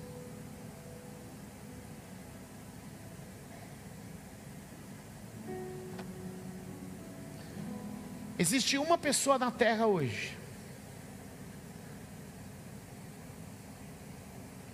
Existe 8.39 8.77
uma 8.77 8.97
pessoa 8.97 9.37
na 9.37 9.51
terra 9.51 9.87
hoje 9.87 10.37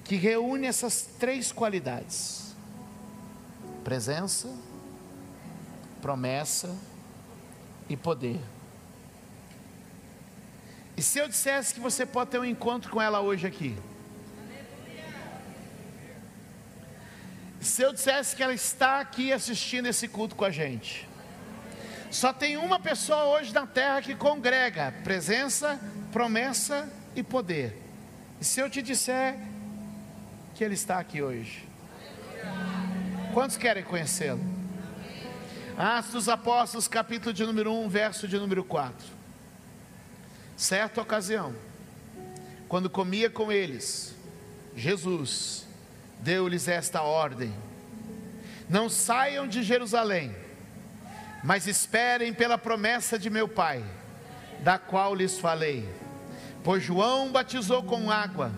que 0.03 0.15
reúne 0.15 0.67
essas 0.67 1.09
três 1.17 1.51
qualidades: 1.51 2.50
presença, 3.83 4.47
promessa 6.01 6.75
e 7.89 7.97
poder. 7.97 8.39
E 10.95 11.01
se 11.01 11.19
eu 11.19 11.27
dissesse 11.27 11.73
que 11.73 11.79
você 11.79 12.05
pode 12.05 12.31
ter 12.31 12.39
um 12.39 12.45
encontro 12.45 12.91
com 12.91 13.01
ela 13.01 13.21
hoje 13.21 13.47
aqui? 13.47 13.77
Se 17.59 17.83
eu 17.83 17.93
dissesse 17.93 18.35
que 18.35 18.43
ela 18.43 18.53
está 18.53 18.99
aqui 18.99 19.31
assistindo 19.31 19.85
esse 19.85 20.07
culto 20.07 20.35
com 20.35 20.43
a 20.43 20.51
gente? 20.51 21.07
Só 22.09 22.33
tem 22.33 22.57
uma 22.57 22.79
pessoa 22.79 23.25
hoje 23.25 23.53
na 23.53 23.65
terra 23.65 24.01
que 24.01 24.15
congrega 24.15 24.93
presença, 25.03 25.79
promessa 26.11 26.91
e 27.15 27.23
poder. 27.23 27.81
E 28.39 28.45
se 28.45 28.59
eu 28.59 28.69
te 28.69 28.81
disser 28.81 29.37
que 30.55 30.63
ele 30.63 30.73
está 30.73 30.99
aqui 30.99 31.21
hoje? 31.21 31.70
Quantos 33.33 33.55
querem 33.55 33.81
conhecê-lo? 33.81 34.41
Atos 35.77 36.11
dos 36.11 36.27
Apóstolos, 36.27 36.89
capítulo 36.89 37.31
de 37.31 37.45
número 37.45 37.73
1, 37.73 37.87
verso 37.87 38.27
de 38.27 38.37
número 38.37 38.61
4. 38.61 39.07
Certa 40.57 41.01
ocasião, 41.01 41.55
quando 42.67 42.89
comia 42.89 43.29
com 43.29 43.49
eles, 43.49 44.13
Jesus 44.75 45.65
deu-lhes 46.19 46.67
esta 46.67 47.03
ordem: 47.03 47.53
Não 48.69 48.89
saiam 48.89 49.47
de 49.47 49.63
Jerusalém, 49.63 50.35
mas 51.41 51.67
esperem 51.67 52.33
pela 52.33 52.57
promessa 52.57 53.17
de 53.17 53.29
meu 53.29 53.47
Pai, 53.47 53.81
da 54.59 54.77
qual 54.77 55.15
lhes 55.15 55.39
falei. 55.39 55.87
Pois 56.65 56.83
João 56.83 57.31
batizou 57.31 57.81
com 57.81 58.11
água, 58.11 58.51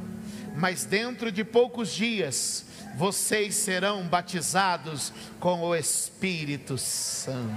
mas 0.55 0.83
dentro 0.83 1.31
de 1.31 1.43
poucos 1.43 1.93
dias 1.93 2.72
vocês 2.93 3.55
serão 3.55 4.07
batizados 4.07 5.11
com 5.39 5.61
o 5.61 5.75
Espírito 5.75 6.77
Santo. 6.77 7.55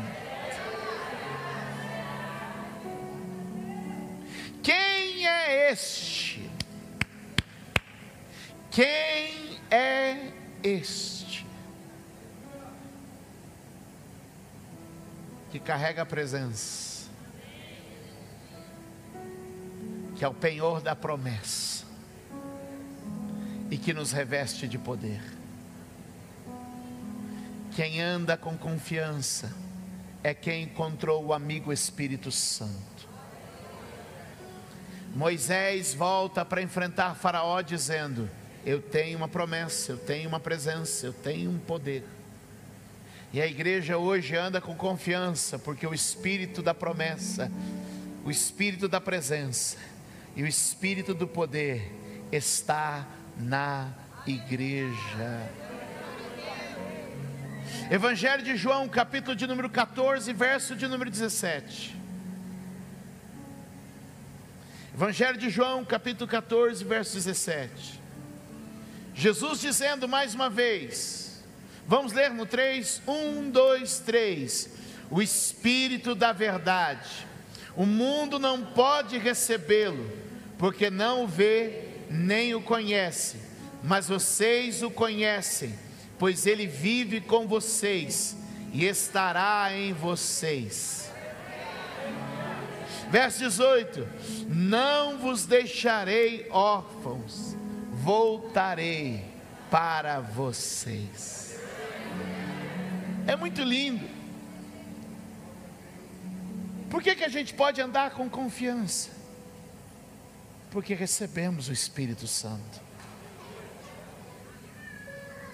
Quem 4.63 5.27
é 5.27 5.71
este? 5.71 6.51
Quem 8.71 9.59
é 9.71 10.33
este? 10.63 11.47
Que 15.51 15.59
carrega 15.61 16.03
a 16.03 16.07
presença, 16.07 17.09
que 20.17 20.25
é 20.25 20.29
o 20.29 20.35
penhor 20.35 20.81
da 20.81 20.97
promessa 20.97 21.76
e 23.71 23.77
que 23.77 23.93
nos 23.93 24.13
reveste 24.13 24.69
de 24.69 24.79
poder. 24.79 25.21
Quem 27.75 28.01
anda 28.01 28.37
com 28.37 28.57
confiança 28.57 29.53
é 30.23 30.33
quem 30.33 30.65
encontrou 30.65 31.27
o 31.27 31.33
amigo 31.33 31.73
Espírito 31.73 32.33
Santo. 32.33 33.09
Moisés 35.15 35.95
volta 35.95 36.45
para 36.45 36.63
enfrentar 36.63 37.15
Faraó 37.15 37.61
dizendo: 37.61 38.29
Eu 38.65 38.81
tenho 38.81 39.19
uma 39.19 39.29
promessa, 39.29 39.93
eu 39.93 39.99
tenho 39.99 40.29
uma 40.29 40.41
presença, 40.41 41.07
eu 41.07 41.13
tenho 41.13 41.51
um 41.51 41.59
poder. 41.59 42.05
E 43.33 43.41
a 43.41 43.47
igreja 43.47 43.99
hoje 43.99 44.37
anda 44.37 44.61
com 44.61 44.75
confiança, 44.75 45.59
porque 45.59 45.87
o 45.87 45.93
espírito 45.93 46.63
da 46.63 46.73
promessa, 46.73 47.51
o 48.25 48.31
espírito 48.31 48.89
da 48.89 49.01
presença 49.01 49.77
e 50.35 50.43
o 50.43 50.47
espírito 50.47 51.13
do 51.15 51.27
poder 51.27 51.93
está 52.33 53.07
na 53.39 53.89
igreja. 54.27 55.51
Evangelho 57.91 58.43
de 58.43 58.57
João, 58.57 58.89
capítulo 58.89 59.37
de 59.37 59.47
número 59.47 59.69
14, 59.69 60.33
verso 60.33 60.75
de 60.75 60.89
número 60.89 61.11
17. 61.11 61.97
Evangelho 64.95 65.37
de 65.37 65.51
João, 65.51 65.85
capítulo 65.85 66.29
14, 66.29 66.83
verso 66.83 67.15
17. 67.15 68.01
Jesus 69.15 69.61
dizendo 69.61 70.09
mais 70.09 70.35
uma 70.35 70.49
vez, 70.49 71.45
vamos 71.87 72.13
ler 72.13 72.31
no 72.31 72.47
3, 72.47 73.03
1, 73.07 73.51
2, 73.51 73.99
3. 74.01 74.71
O 75.11 75.23
Espírito 75.23 76.15
da 76.15 76.33
Verdade, 76.33 77.27
o 77.77 77.87
mundo 77.87 78.39
não 78.39 78.65
pode 78.65 79.19
recebê-lo, 79.19 80.11
porque 80.59 80.91
não 80.91 81.25
o 81.25 81.29
vê 81.29 81.86
nem 82.11 82.55
o 82.55 82.61
conhece, 82.61 83.37
mas 83.83 84.09
vocês 84.09 84.83
o 84.83 84.91
conhecem, 84.91 85.75
pois 86.19 86.47
ele 86.47 86.67
vive 86.67 87.21
com 87.21 87.47
vocês 87.47 88.37
e 88.73 88.85
estará 88.85 89.69
em 89.73 89.93
vocês. 89.93 91.11
Verso 93.11 93.39
18: 93.39 94.07
Não 94.49 95.19
vos 95.19 95.47
deixarei 95.47 96.47
órfãos, 96.51 97.57
voltarei 97.93 99.25
para 99.71 100.21
vocês. 100.21 101.59
É 103.27 103.37
muito 103.37 103.63
lindo. 103.63 104.09
Por 106.91 107.03
que, 107.03 107.15
que 107.15 107.25
a 107.25 107.29
gente 107.29 107.53
pode 107.55 107.81
andar 107.81 108.13
com 108.13 108.29
confiança? 108.29 109.16
Porque 110.77 110.93
recebemos 110.93 111.71
o 111.71 111.73
Espírito 111.73 112.27
Santo. 112.27 112.83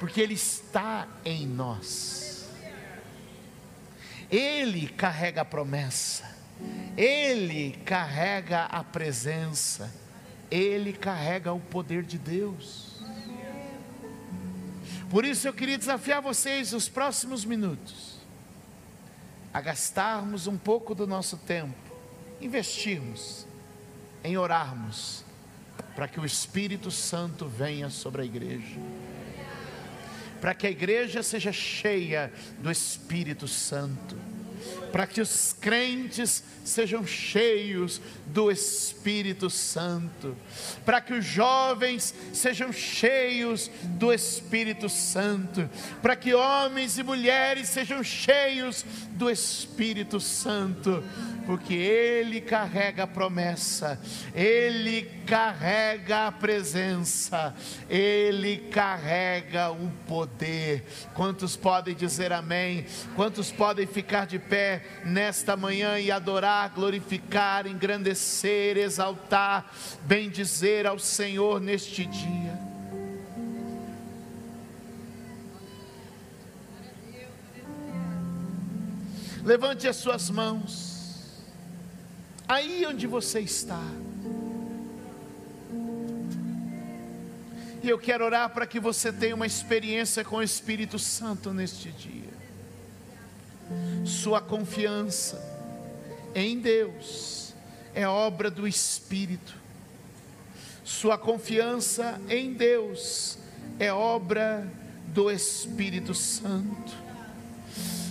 Porque 0.00 0.20
Ele 0.20 0.35
está 0.35 1.06
em 1.24 1.46
nós. 1.46 2.48
Ele 4.28 4.88
carrega 4.88 5.42
a 5.42 5.44
promessa. 5.44 6.28
Ele 6.96 7.78
carrega 7.85 8.64
a 8.64 8.82
presença, 8.82 9.94
ele 10.50 10.92
carrega 10.92 11.52
o 11.52 11.61
poder 11.61 12.02
de 12.02 12.18
Deus. 12.18 13.00
Por 15.08 15.24
isso 15.24 15.46
eu 15.46 15.54
queria 15.54 15.78
desafiar 15.78 16.20
vocês 16.20 16.72
nos 16.72 16.88
próximos 16.88 17.44
minutos 17.44 18.16
a 19.54 19.61
gastarmos 19.61 20.48
um 20.48 20.58
pouco 20.58 20.96
do 20.96 21.06
nosso 21.06 21.37
tempo, 21.37 21.78
investirmos 22.40 23.51
em 24.24 24.37
orarmos 24.37 25.24
para 25.94 26.08
que 26.08 26.18
o 26.18 26.24
Espírito 26.24 26.90
Santo 26.90 27.46
venha 27.46 27.90
sobre 27.90 28.22
a 28.22 28.24
igreja. 28.24 28.80
Para 30.40 30.54
que 30.54 30.66
a 30.66 30.70
igreja 30.70 31.22
seja 31.22 31.52
cheia 31.52 32.32
do 32.58 32.70
Espírito 32.70 33.46
Santo. 33.46 34.16
Para 34.90 35.06
que 35.06 35.20
os 35.20 35.54
crentes 35.61 36.44
sejam 36.64 37.06
cheios 37.06 38.00
do 38.26 38.50
Espírito 38.50 39.50
Santo, 39.50 40.37
para 40.85 41.00
que 41.00 41.14
os 41.14 41.24
jovens 41.24 42.14
sejam 42.32 42.72
cheios 42.72 43.70
do 43.85 44.12
Espírito 44.12 44.88
Santo, 44.88 45.68
para 46.00 46.14
que 46.14 46.32
homens 46.32 46.96
e 46.96 47.02
mulheres 47.02 47.68
sejam 47.68 48.04
cheios 48.04 48.85
do 49.12 49.28
Espírito 49.28 50.20
Santo 50.20 51.02
porque 51.46 51.74
Ele 51.74 52.40
carrega 52.40 53.05
a 53.05 53.07
promessa, 53.07 54.00
Ele 54.35 55.02
carrega 55.26 56.28
a 56.28 56.33
presença, 56.33 57.55
Ele 57.88 58.59
carrega 58.70 59.70
o 59.70 59.90
poder. 60.07 60.85
Quantos 61.14 61.57
podem 61.57 61.94
dizer 61.94 62.33
amém? 62.33 62.87
Quantos 63.16 63.50
podem 63.50 63.87
ficar 63.87 64.26
de 64.26 64.38
pé 64.38 64.85
nesta 65.05 65.57
manhã 65.57 65.98
e 65.98 66.11
adorar, 66.11 66.70
glorificar, 66.70 67.66
engrandecer, 67.66 68.76
exaltar, 68.76 69.72
bendizer 70.02 70.87
ao 70.87 70.98
Senhor 70.98 71.61
neste 71.61 72.07
dia? 72.07 72.72
Levante 79.44 79.88
as 79.88 79.96
suas 79.96 80.31
mãos 80.31 80.91
aí 82.52 82.84
onde 82.86 83.06
você 83.06 83.40
está. 83.40 83.82
E 87.82 87.88
eu 87.88 87.98
quero 87.98 88.24
orar 88.24 88.50
para 88.50 88.66
que 88.66 88.78
você 88.78 89.12
tenha 89.12 89.34
uma 89.34 89.46
experiência 89.46 90.24
com 90.24 90.36
o 90.36 90.42
Espírito 90.42 90.98
Santo 90.98 91.52
neste 91.52 91.90
dia. 91.90 92.30
Sua 94.04 94.40
confiança 94.40 95.42
em 96.34 96.60
Deus 96.60 97.54
é 97.94 98.06
obra 98.06 98.50
do 98.50 98.68
Espírito. 98.68 99.54
Sua 100.84 101.16
confiança 101.16 102.20
em 102.28 102.52
Deus 102.52 103.38
é 103.78 103.92
obra 103.92 104.70
do 105.06 105.30
Espírito 105.30 106.14
Santo. 106.14 106.92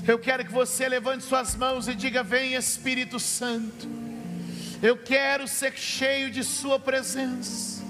Eu 0.07 0.17
quero 0.17 0.43
que 0.43 0.51
você 0.51 0.89
levante 0.89 1.23
suas 1.23 1.55
mãos 1.55 1.87
e 1.87 1.93
diga: 1.93 2.23
Vem 2.23 2.55
Espírito 2.55 3.19
Santo. 3.19 4.00
Eu 4.81 4.97
quero 4.97 5.47
ser 5.47 5.73
cheio 5.77 6.31
de 6.31 6.43
Sua 6.43 6.79
presença. 6.79 7.83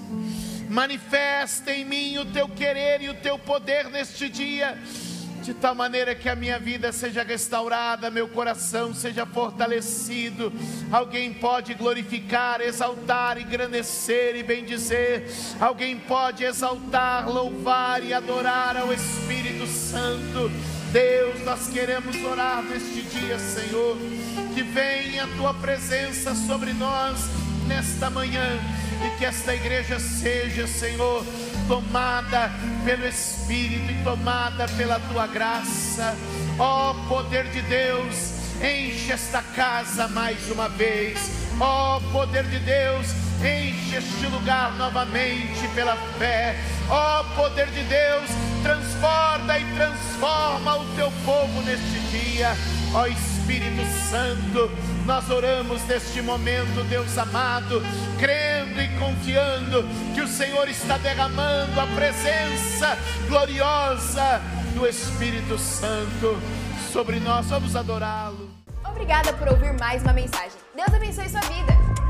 Manifesta 0.68 1.72
em 1.72 1.84
mim 1.84 2.18
o 2.18 2.26
teu 2.26 2.48
querer 2.48 3.00
e 3.00 3.08
o 3.08 3.14
teu 3.14 3.38
poder 3.38 3.88
neste 3.88 4.28
dia, 4.28 4.78
de 5.42 5.54
tal 5.54 5.74
maneira 5.74 6.14
que 6.14 6.28
a 6.28 6.36
minha 6.36 6.58
vida 6.58 6.92
seja 6.92 7.22
restaurada, 7.22 8.10
meu 8.10 8.28
coração 8.28 8.94
seja 8.94 9.26
fortalecido. 9.26 10.52
Alguém 10.90 11.34
pode 11.34 11.74
glorificar, 11.74 12.60
exaltar, 12.60 13.38
engrandecer 13.38 14.36
e 14.36 14.42
bendizer. 14.42 15.28
Alguém 15.60 15.98
pode 15.98 16.44
exaltar, 16.44 17.28
louvar 17.28 18.02
e 18.04 18.14
adorar 18.14 18.76
ao 18.76 18.92
Espírito 18.92 19.66
Santo. 19.66 20.50
Deus, 20.92 21.42
nós 21.44 21.68
queremos 21.68 22.16
orar 22.24 22.62
neste 22.62 23.02
dia, 23.02 23.38
Senhor 23.38 23.96
que 24.54 24.62
venha 24.62 25.24
a 25.24 25.28
tua 25.28 25.54
presença 25.54 26.34
sobre 26.34 26.72
nós 26.74 27.18
nesta 27.66 28.10
manhã 28.10 28.58
e 29.04 29.18
que 29.18 29.24
esta 29.24 29.54
igreja 29.54 29.98
seja, 29.98 30.66
Senhor, 30.66 31.24
tomada 31.72 32.52
pelo 32.84 33.06
Espírito 33.06 33.90
e 33.90 34.04
tomada 34.04 34.68
pela 34.76 35.00
tua 35.10 35.26
graça. 35.26 36.14
Ó 36.58 36.90
oh, 36.90 37.08
poder 37.08 37.44
de 37.44 37.62
Deus, 37.62 38.34
enche 38.60 39.10
esta 39.10 39.40
casa 39.40 40.06
mais 40.08 40.50
uma 40.50 40.68
vez. 40.68 41.48
Ó 41.58 41.96
oh, 41.96 42.00
poder 42.12 42.44
de 42.44 42.58
Deus, 42.58 43.06
enche 43.40 43.96
este 43.96 44.26
lugar 44.26 44.72
novamente 44.76 45.66
pela 45.74 45.96
fé. 46.18 46.60
Ó 46.90 47.20
oh, 47.20 47.24
poder 47.36 47.68
de 47.68 47.84
Deus, 47.84 48.28
transborda 48.62 49.58
e 49.58 49.64
transforma 49.74 50.76
o 50.76 50.84
teu 50.94 51.10
povo 51.24 51.62
neste 51.62 52.00
dia. 52.10 52.50
Ó 52.92 53.06
Espírito 53.06 53.31
Espírito 53.42 53.84
Santo, 54.08 54.70
nós 55.04 55.28
oramos 55.28 55.82
neste 55.88 56.22
momento, 56.22 56.84
Deus 56.88 57.18
amado, 57.18 57.82
crendo 58.16 58.80
e 58.80 58.88
confiando 59.00 59.82
que 60.14 60.20
o 60.20 60.28
Senhor 60.28 60.68
está 60.68 60.96
derramando 60.96 61.80
a 61.80 61.86
presença 61.88 62.96
gloriosa 63.26 64.40
do 64.74 64.86
Espírito 64.86 65.58
Santo 65.58 66.38
sobre 66.92 67.18
nós. 67.18 67.46
Vamos 67.46 67.74
adorá-lo. 67.74 68.48
Obrigada 68.88 69.32
por 69.32 69.48
ouvir 69.48 69.72
mais 69.72 70.02
uma 70.02 70.12
mensagem. 70.12 70.58
Deus 70.76 70.94
abençoe 70.94 71.28
sua 71.28 71.40
vida. 71.40 72.01